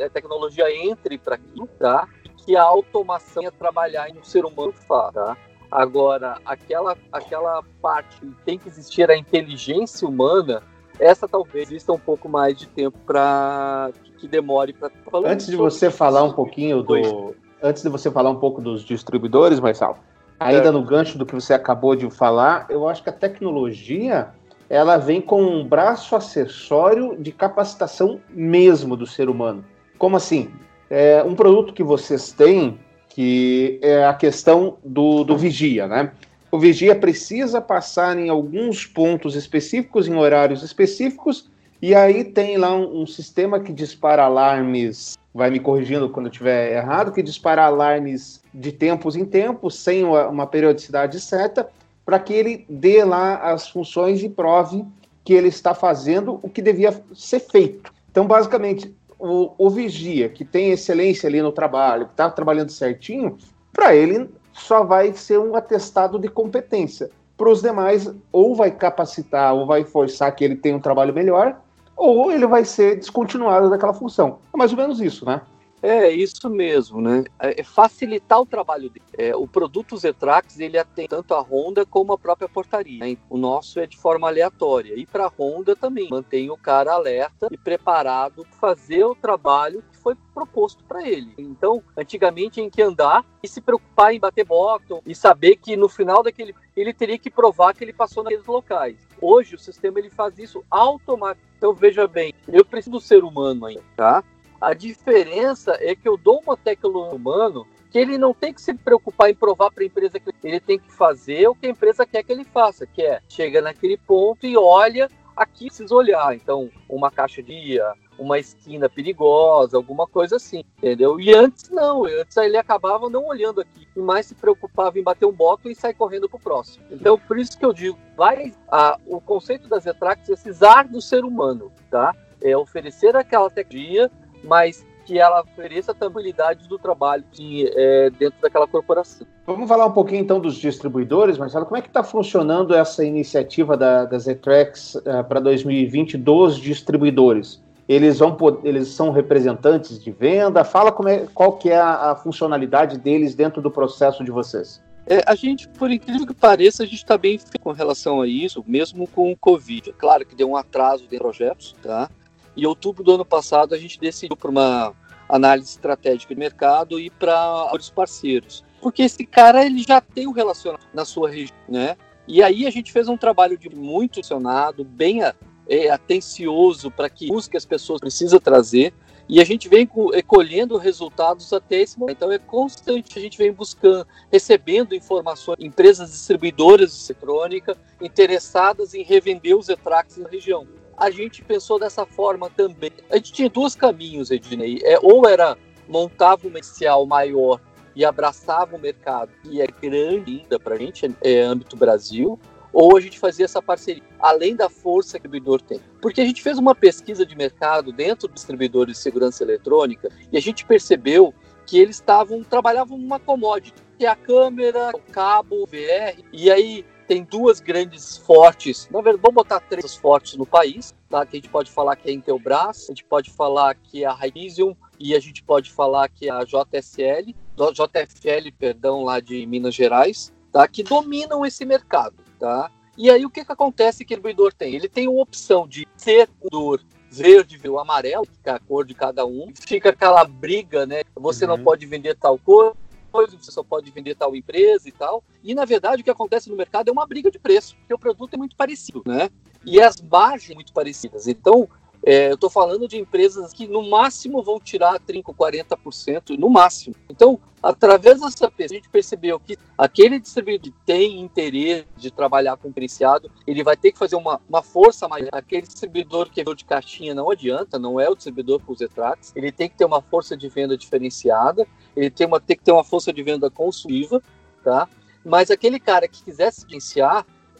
a 0.05 0.08
tecnologia 0.11 0.70
entre 0.87 1.17
para 1.17 1.37
aqui, 1.37 1.67
tá? 1.78 2.06
Que 2.44 2.55
a 2.55 2.62
automação 2.62 3.43
ia 3.43 3.50
trabalhar 3.50 4.11
em 4.11 4.19
um 4.19 4.22
ser 4.22 4.44
humano 4.44 4.72
faz, 4.87 5.14
tá? 5.14 5.37
Agora, 5.70 6.38
aquela, 6.44 6.96
aquela 7.11 7.62
parte 7.81 8.20
que 8.20 8.34
tem 8.44 8.58
que 8.58 8.69
existir 8.69 9.11
a 9.11 9.17
inteligência 9.17 10.06
humana, 10.06 10.62
essa 10.99 11.26
talvez 11.26 11.70
exista 11.70 11.93
um 11.93 11.99
pouco 11.99 12.28
mais 12.28 12.58
de 12.58 12.66
tempo 12.66 12.99
para 13.06 13.90
que, 14.19 14.28
demore 14.28 14.75
para 14.75 14.90
Antes 15.25 15.46
de 15.46 15.56
você 15.56 15.90
falar 15.90 16.25
um 16.25 16.32
pouquinho 16.32 16.82
do, 16.82 17.34
antes 17.62 17.82
de 17.82 17.88
você 17.88 18.11
falar 18.11 18.31
um 18.31 18.37
pouco 18.37 18.61
dos 18.61 18.84
distribuidores, 18.84 19.61
Marcelo, 19.61 19.96
ainda 20.38 20.69
é. 20.69 20.70
no 20.70 20.82
gancho 20.82 21.16
do 21.16 21.25
que 21.25 21.34
você 21.34 21.55
acabou 21.55 21.94
de 21.94 22.11
falar, 22.11 22.66
eu 22.69 22.87
acho 22.88 23.02
que 23.02 23.08
a 23.08 23.12
tecnologia 23.12 24.34
ela 24.70 24.96
vem 24.96 25.20
com 25.20 25.43
um 25.43 25.67
braço 25.67 26.14
acessório 26.14 27.17
de 27.19 27.32
capacitação 27.32 28.20
mesmo 28.31 28.96
do 28.96 29.05
ser 29.05 29.28
humano. 29.28 29.64
Como 29.99 30.17
assim? 30.17 30.49
É 30.88 31.22
um 31.25 31.34
produto 31.34 31.75
que 31.75 31.82
vocês 31.82 32.32
têm 32.32 32.78
que 33.08 33.81
é 33.82 34.05
a 34.06 34.14
questão 34.14 34.78
do, 34.84 35.25
do 35.25 35.37
vigia, 35.37 35.88
né? 35.88 36.12
O 36.50 36.58
vigia 36.58 36.94
precisa 36.94 37.61
passar 37.61 38.17
em 38.17 38.28
alguns 38.28 38.87
pontos 38.87 39.34
específicos, 39.34 40.06
em 40.06 40.14
horários 40.14 40.62
específicos, 40.62 41.50
e 41.82 41.94
aí 41.94 42.25
tem 42.25 42.56
lá 42.56 42.75
um, 42.75 43.02
um 43.02 43.06
sistema 43.06 43.58
que 43.58 43.73
dispara 43.73 44.25
alarmes, 44.25 45.19
vai 45.34 45.50
me 45.50 45.58
corrigindo 45.58 46.08
quando 46.08 46.26
eu 46.26 46.31
estiver 46.31 46.76
errado, 46.76 47.12
que 47.12 47.23
dispara 47.23 47.64
alarmes 47.64 48.40
de 48.55 48.70
tempos 48.70 49.16
em 49.16 49.25
tempos, 49.25 49.76
sem 49.76 50.05
uma, 50.05 50.28
uma 50.28 50.46
periodicidade 50.46 51.20
certa, 51.20 51.69
para 52.05 52.19
que 52.19 52.32
ele 52.32 52.64
dê 52.69 53.05
lá 53.05 53.37
as 53.52 53.69
funções 53.69 54.23
e 54.23 54.29
prove 54.29 54.85
que 55.25 55.32
ele 55.32 55.49
está 55.49 55.75
fazendo 55.75 56.41
o 56.43 56.49
que 56.49 56.62
devia 56.62 57.02
ser 57.14 57.41
feito. 57.41 57.93
Então, 58.11 58.26
basicamente, 58.26 58.94
o, 59.19 59.52
o 59.58 59.70
vigia 59.70 60.29
que 60.29 60.44
tem 60.44 60.70
excelência 60.70 61.29
ali 61.29 61.41
no 61.43 61.52
trabalho, 61.52 62.06
que 62.06 62.12
está 62.12 62.31
trabalhando 62.31 62.70
certinho, 62.70 63.37
para 63.73 63.94
ele 63.94 64.29
só 64.52 64.82
vai 64.82 65.12
ser 65.12 65.38
um 65.38 65.55
atestado 65.55 66.19
de 66.19 66.29
competência. 66.29 67.11
Para 67.37 67.50
os 67.50 67.62
demais, 67.62 68.12
ou 68.32 68.55
vai 68.55 68.70
capacitar, 68.70 69.55
ou 69.55 69.67
vai 69.67 69.85
forçar 69.85 70.35
que 70.35 70.44
ele 70.44 70.56
tenha 70.56 70.76
um 70.76 70.81
trabalho 70.81 71.14
melhor, 71.14 71.58
ou 71.97 72.32
ele 72.32 72.47
vai 72.47 72.64
ser 72.64 72.97
descontinuado 72.97 73.70
daquela 73.70 73.94
função. 73.94 74.38
É 74.52 74.56
mais 74.56 74.73
ou 74.73 74.76
menos 74.76 75.00
isso, 75.00 75.25
né? 75.25 75.41
É, 75.82 76.10
isso 76.10 76.48
mesmo, 76.50 77.00
né? 77.00 77.24
É, 77.38 77.60
é 77.60 77.64
facilitar 77.64 78.40
o 78.40 78.46
trabalho 78.46 78.90
dele. 78.90 79.04
É, 79.16 79.34
o 79.34 79.46
produto 79.46 79.96
Zetrax, 79.96 80.58
ele 80.58 80.78
atende 80.78 81.08
tanto 81.08 81.34
a 81.34 81.40
Honda 81.40 81.86
como 81.86 82.12
a 82.12 82.18
própria 82.18 82.48
portaria. 82.48 83.00
Né? 83.00 83.16
O 83.28 83.38
nosso 83.38 83.80
é 83.80 83.86
de 83.86 83.96
forma 83.96 84.28
aleatória. 84.28 84.94
E 84.94 85.06
para 85.06 85.26
a 85.26 85.32
Honda 85.38 85.74
também. 85.74 86.08
Mantém 86.10 86.50
o 86.50 86.56
cara 86.56 86.92
alerta 86.92 87.48
e 87.50 87.56
preparado 87.56 88.44
para 88.44 88.58
fazer 88.58 89.04
o 89.04 89.14
trabalho 89.14 89.82
que 89.90 89.98
foi 89.98 90.14
proposto 90.34 90.84
para 90.84 91.06
ele. 91.06 91.32
Então, 91.38 91.82
antigamente 91.96 92.50
tinha 92.50 92.70
que 92.70 92.82
andar 92.82 93.24
e 93.42 93.48
se 93.48 93.60
preocupar 93.60 94.14
em 94.14 94.20
bater 94.20 94.44
bottom 94.44 95.00
e 95.06 95.14
saber 95.14 95.56
que 95.56 95.76
no 95.76 95.88
final 95.88 96.22
daquele 96.22 96.54
ele 96.76 96.92
teria 96.92 97.18
que 97.18 97.30
provar 97.30 97.74
que 97.74 97.84
ele 97.84 97.92
passou 97.92 98.22
naqueles 98.22 98.46
locais. 98.46 98.96
Hoje 99.20 99.54
o 99.54 99.58
sistema 99.58 99.98
ele 99.98 100.10
faz 100.10 100.38
isso 100.38 100.64
automaticamente. 100.70 101.50
Então 101.58 101.74
veja 101.74 102.08
bem, 102.08 102.32
eu 102.48 102.64
preciso 102.64 102.92
do 102.92 103.00
ser 103.00 103.22
humano 103.22 103.66
ainda, 103.66 103.82
tá? 103.94 104.24
A 104.60 104.74
diferença 104.74 105.76
é 105.80 105.94
que 105.94 106.08
eu 106.08 106.16
dou 106.16 106.40
uma 106.44 106.56
tecnologia 106.56 107.16
humano 107.16 107.66
que 107.90 107.98
ele 107.98 108.18
não 108.18 108.32
tem 108.32 108.52
que 108.52 108.60
se 108.60 108.72
preocupar 108.74 109.30
em 109.30 109.34
provar 109.34 109.70
para 109.70 109.82
a 109.82 109.86
empresa 109.86 110.20
que 110.20 110.32
ele 110.44 110.60
tem 110.60 110.78
que 110.78 110.92
fazer 110.92 111.48
o 111.48 111.54
que 111.54 111.66
a 111.66 111.70
empresa 111.70 112.06
quer 112.06 112.22
que 112.22 112.30
ele 112.30 112.44
faça, 112.44 112.86
que 112.86 113.02
é 113.02 113.20
chega 113.28 113.60
naquele 113.60 113.96
ponto 113.96 114.46
e 114.46 114.56
olha 114.56 115.08
aqui 115.36 115.66
precisa 115.66 115.94
olhar. 115.94 116.34
Então, 116.34 116.70
uma 116.88 117.10
caixa 117.10 117.42
de 117.42 117.54
guia, 117.54 117.94
uma 118.18 118.38
esquina 118.38 118.88
perigosa, 118.88 119.76
alguma 119.76 120.06
coisa 120.06 120.36
assim, 120.36 120.62
entendeu? 120.76 121.18
E 121.18 121.32
antes 121.34 121.70
não, 121.70 122.04
antes 122.04 122.36
ele 122.36 122.58
acabava 122.58 123.08
não 123.08 123.26
olhando 123.26 123.60
aqui, 123.60 123.88
e 123.96 124.00
mais 124.00 124.26
se 124.26 124.34
preocupava 124.34 124.98
em 124.98 125.02
bater 125.02 125.24
um 125.24 125.32
boto 125.32 125.70
e 125.70 125.74
sair 125.74 125.94
correndo 125.94 126.28
pro 126.28 126.38
próximo. 126.38 126.84
Então, 126.90 127.18
por 127.18 127.38
isso 127.38 127.58
que 127.58 127.64
eu 127.64 127.72
digo, 127.72 127.98
vai 128.16 128.52
a, 128.70 128.98
o 129.06 129.20
conceito 129.20 129.68
das 129.68 129.84
Zetrax 129.84 130.28
é 130.28 130.36
cisar 130.36 130.86
do 130.86 131.00
ser 131.00 131.24
humano, 131.24 131.72
tá? 131.90 132.14
É 132.42 132.56
oferecer 132.56 133.16
aquela 133.16 133.50
tecnologia 133.50 134.10
mas 134.42 134.84
que 135.04 135.19
ela 135.19 135.40
ofereça 135.40 135.92
a 135.92 135.94
tranquilidade 135.94 136.69
do 136.69 136.78
trabalho 136.78 137.25
é, 137.40 138.10
dentro 138.10 138.40
daquela 138.40 138.66
corporação. 138.69 139.26
Vamos 139.46 139.69
falar 139.69 139.87
um 139.87 139.92
pouquinho 139.92 140.20
então 140.20 140.38
dos 140.38 140.54
distribuidores, 140.54 141.37
Marcelo. 141.37 141.66
Como 141.66 141.76
é 141.76 141.82
que 141.82 141.88
está 141.88 142.04
funcionando 142.04 142.75
essa 142.75 143.04
iniciativa 143.04 143.76
da, 143.76 144.04
da 144.04 144.19
Zetrex 144.19 144.94
uh, 144.94 145.25
para 145.28 145.40
2020 145.40 146.16
dos 146.16 146.56
distribuidores? 146.56 147.60
Eles, 147.88 148.20
vão, 148.20 148.37
eles 148.62 148.87
são 148.88 149.10
representantes 149.10 150.00
de 150.00 150.12
venda? 150.12 150.62
Fala 150.62 150.94
é, 151.10 151.26
qual 151.34 151.54
que 151.54 151.70
é 151.70 151.76
a, 151.76 152.12
a 152.12 152.14
funcionalidade 152.14 152.96
deles 152.96 153.34
dentro 153.34 153.60
do 153.60 153.69
processo 153.69 154.22
de 154.22 154.31
vocês. 154.31 154.81
É, 155.06 155.25
a 155.26 155.34
gente, 155.34 155.69
por 155.70 155.90
incrível 155.90 156.25
que 156.25 156.34
pareça, 156.34 156.84
a 156.84 156.87
gente 156.87 156.98
está 156.98 157.19
bem 157.19 157.40
com 157.60 157.72
relação 157.72 158.20
a 158.20 158.28
isso, 158.28 158.62
mesmo 158.64 159.08
com 159.08 159.32
o 159.32 159.37
Covid. 159.37 159.92
Claro 159.94 160.25
que 160.25 160.37
deu 160.37 160.50
um 160.50 160.56
atraso 160.56 161.08
de 161.08 161.19
projetos, 161.19 161.75
tá? 161.82 162.08
Em 162.56 162.67
outubro 162.67 163.02
do 163.02 163.14
ano 163.14 163.25
passado, 163.25 163.75
a 163.75 163.79
gente 163.79 163.99
decidiu 163.99 164.37
por 164.37 164.50
uma 164.50 164.95
análise 165.28 165.71
estratégica 165.71 166.35
de 166.35 166.40
mercado 166.40 166.99
e 166.99 167.09
para 167.11 167.75
os 167.75 167.90
parceiros. 167.90 168.64
Porque 168.80 169.02
esse 169.02 169.25
cara 169.25 169.64
ele 169.64 169.83
já 169.83 170.00
tem 170.00 170.26
um 170.26 170.33
relacionamento 170.33 170.88
na 170.92 171.04
sua 171.04 171.30
região, 171.30 171.57
né? 171.69 171.97
E 172.26 172.42
aí 172.42 172.66
a 172.66 172.71
gente 172.71 172.92
fez 172.92 173.09
um 173.09 173.16
trabalho 173.16 173.57
de 173.57 173.69
muito 173.69 174.16
funcionado, 174.16 174.85
bem 174.85 175.21
é, 175.69 175.90
atencioso 175.90 176.90
para 176.90 177.09
que 177.09 177.28
busque 177.28 177.57
as 177.57 177.64
pessoas 177.64 178.00
precisam 178.00 178.40
trazer. 178.40 178.92
E 179.28 179.40
a 179.40 179.45
gente 179.45 179.69
vem 179.69 179.88
colhendo 180.26 180.76
resultados 180.76 181.52
até 181.52 181.83
esse 181.83 181.97
momento. 181.97 182.16
Então 182.16 182.33
é 182.33 182.38
constante, 182.38 183.16
a 183.16 183.23
gente 183.23 183.38
vem 183.38 183.52
buscando, 183.52 184.04
recebendo 184.30 184.92
informações, 184.92 185.59
empresas 185.61 186.11
distribuidoras 186.11 186.99
de 186.99 187.12
eletrônica 187.12 187.76
interessadas 188.00 188.92
em 188.92 189.04
revender 189.04 189.57
os 189.57 189.69
Etrax 189.69 190.16
na 190.16 190.28
região 190.28 190.66
a 191.00 191.11
gente 191.11 191.42
pensou 191.42 191.78
dessa 191.78 192.04
forma 192.04 192.50
também. 192.50 192.92
A 193.11 193.16
gente 193.16 193.33
tinha 193.33 193.49
dois 193.49 193.75
caminhos, 193.75 194.30
Ednei. 194.30 194.80
É, 194.85 194.99
ou 195.02 195.26
era 195.26 195.57
montava 195.88 196.47
um 196.47 196.50
comercial 196.50 197.07
maior 197.07 197.59
e 197.97 198.04
abraçava 198.04 198.76
o 198.76 198.78
mercado, 198.78 199.33
que 199.42 199.61
é 199.61 199.66
grande 199.66 200.40
ainda 200.40 200.61
para 200.61 200.75
a 200.75 200.78
gente, 200.78 201.11
é, 201.23 201.40
âmbito 201.40 201.76
Brasil, 201.76 202.38
ou 202.73 202.97
a 202.97 203.00
gente 203.00 203.19
fazia 203.19 203.47
essa 203.47 203.61
parceria, 203.61 204.02
além 204.21 204.54
da 204.54 204.69
força 204.69 205.19
que 205.19 205.26
o 205.26 205.30
distribuidor 205.30 205.61
tem. 205.61 205.80
Porque 206.00 206.21
a 206.21 206.25
gente 206.25 206.42
fez 206.42 206.59
uma 206.59 206.75
pesquisa 206.75 207.26
de 207.26 207.35
mercado 207.35 207.92
dentro 207.92 208.28
dos 208.28 208.37
distribuidores 208.37 208.97
de 208.97 209.02
segurança 209.02 209.42
eletrônica 209.42 210.09
e 210.30 210.37
a 210.37 210.40
gente 210.40 210.64
percebeu 210.64 211.35
que 211.66 211.78
eles 211.78 211.97
estavam 211.97 212.45
trabalhavam 212.45 212.97
uma 212.97 213.19
commodity, 213.19 213.75
que 213.99 214.07
é 214.07 214.09
a 214.09 214.16
câmera, 214.16 214.90
o 214.95 215.00
cabo, 215.12 215.62
o 215.62 215.66
VR, 215.66 216.23
e 216.33 216.50
aí 216.50 216.85
tem 217.11 217.25
duas 217.25 217.59
grandes 217.59 218.19
fortes, 218.19 218.88
na 218.88 219.00
verdade, 219.00 219.21
vamos 219.21 219.35
botar 219.35 219.59
três 219.59 219.97
fortes 219.97 220.37
no 220.37 220.47
país, 220.47 220.95
tá? 221.09 221.26
Que 221.26 221.38
a 221.38 221.40
gente 221.40 221.49
pode 221.49 221.69
falar 221.69 221.97
que 221.97 222.09
é 222.09 222.12
a 222.12 222.14
Intelbras, 222.14 222.85
a 222.85 222.93
gente 222.93 223.05
pode 223.05 223.33
falar 223.33 223.75
que 223.75 224.05
é 224.05 224.07
a 224.07 224.12
Raizium 224.12 224.76
e 224.97 225.12
a 225.12 225.19
gente 225.19 225.43
pode 225.43 225.73
falar 225.73 226.09
que 226.09 226.29
é 226.29 226.31
a 226.31 226.45
JSL, 226.45 227.35
JFL, 227.57 228.52
perdão, 228.57 229.02
lá 229.02 229.19
de 229.19 229.45
Minas 229.45 229.75
Gerais, 229.75 230.33
tá? 230.52 230.69
Que 230.69 230.85
dominam 230.85 231.45
esse 231.45 231.64
mercado, 231.64 232.14
tá? 232.38 232.71
E 232.97 233.11
aí 233.11 233.26
o 233.26 233.31
que 233.31 233.45
que 233.45 233.50
acontece 233.50 234.05
que 234.05 234.14
o 234.14 234.17
distribuidor 234.17 234.52
tem? 234.52 234.76
Ele 234.76 234.88
tem 234.88 235.09
a 235.09 235.11
opção 235.11 235.67
de 235.67 235.88
ser 235.97 236.29
dor 236.49 236.81
verde 237.11 237.61
ou 237.69 237.81
amarelo, 237.81 238.25
que 238.25 238.49
é 238.49 238.52
a 238.52 238.61
cor 238.61 238.87
de 238.87 238.95
cada 238.95 239.26
um. 239.26 239.52
Fica 239.67 239.88
aquela 239.88 240.25
briga, 240.25 240.87
né? 240.87 241.02
Você 241.17 241.45
uhum. 241.45 241.57
não 241.57 241.64
pode 241.64 241.85
vender 241.87 242.14
tal 242.14 242.38
cor, 242.38 242.76
coisa, 243.11 243.37
você 243.37 243.50
só 243.50 243.62
pode 243.62 243.90
vender 243.90 244.14
tal 244.14 244.35
empresa 244.35 244.88
e 244.88 244.93
tal. 244.93 245.23
E 245.43 245.55
na 245.55 245.64
verdade 245.64 246.00
o 246.00 246.05
que 246.05 246.11
acontece 246.11 246.49
no 246.49 246.57
mercado 246.57 246.88
é 246.88 246.93
uma 246.93 247.07
briga 247.07 247.31
de 247.31 247.38
preço, 247.38 247.76
porque 247.76 247.95
o 247.95 247.99
produto 247.99 248.35
é 248.35 248.37
muito 248.37 248.57
parecido, 248.57 249.02
né? 249.07 249.29
E 249.64 249.81
as 249.81 250.00
margens 250.00 250.55
muito 250.55 250.73
parecidas. 250.73 251.29
Então, 251.29 251.69
É, 252.02 252.30
eu 252.30 252.35
estou 252.35 252.49
falando 252.49 252.88
de 252.88 252.99
empresas 252.99 253.52
que 253.52 253.66
no 253.66 253.88
máximo 253.88 254.42
vão 254.42 254.59
tirar 254.59 254.99
30%, 255.00 255.35
40%, 255.35 256.38
no 256.38 256.49
máximo. 256.49 256.95
Então, 257.11 257.38
através 257.62 258.21
dessa 258.21 258.50
pesquisa, 258.50 258.75
a 258.75 258.76
gente 258.76 258.88
percebeu 258.88 259.38
que 259.38 259.59
aquele 259.76 260.19
distribuidor 260.19 260.73
que 260.73 260.75
tem 260.87 261.21
interesse 261.21 261.87
de 261.97 262.11
trabalhar 262.11 262.57
com 262.57 262.69
diferenciado, 262.69 263.30
ele 263.47 263.62
vai 263.62 263.76
ter 263.76 263.92
que 263.92 263.99
fazer 263.99 264.16
uma, 264.16 264.40
uma 264.49 264.62
força 264.62 265.07
maior. 265.07 265.28
Aquele 265.33 265.66
distribuidor 265.66 266.30
que 266.30 266.40
é 266.40 266.45
de 266.54 266.64
caixinha 266.64 267.14
não 267.14 267.30
adianta, 267.30 267.78
não 267.78 268.00
é 268.00 268.09
o 268.09 268.14
distribuidor 268.14 268.61
para 268.61 268.73
os 268.73 268.80
Etrax, 268.80 269.33
ele 269.37 269.52
tem 269.52 269.69
que 269.69 269.76
ter 269.76 269.85
uma 269.85 270.00
força 270.00 270.37
de 270.37 270.49
venda 270.49 270.76
diferenciada, 270.76 271.66
ele 271.95 272.11
tem, 272.11 272.26
uma, 272.26 272.40
tem 272.40 272.57
que 272.57 272.64
ter 272.64 272.73
uma 272.73 272.85
força 272.85 273.12
de 273.12 273.23
venda 273.23 273.50
consultiva, 273.50 274.23
tá? 274.64 274.88
Mas 275.25 275.50
aquele 275.50 275.78
cara 275.78 276.09
que 276.09 276.23
quiser 276.23 276.50
se 276.50 276.66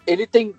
ele 0.07 0.27
tem 0.27 0.55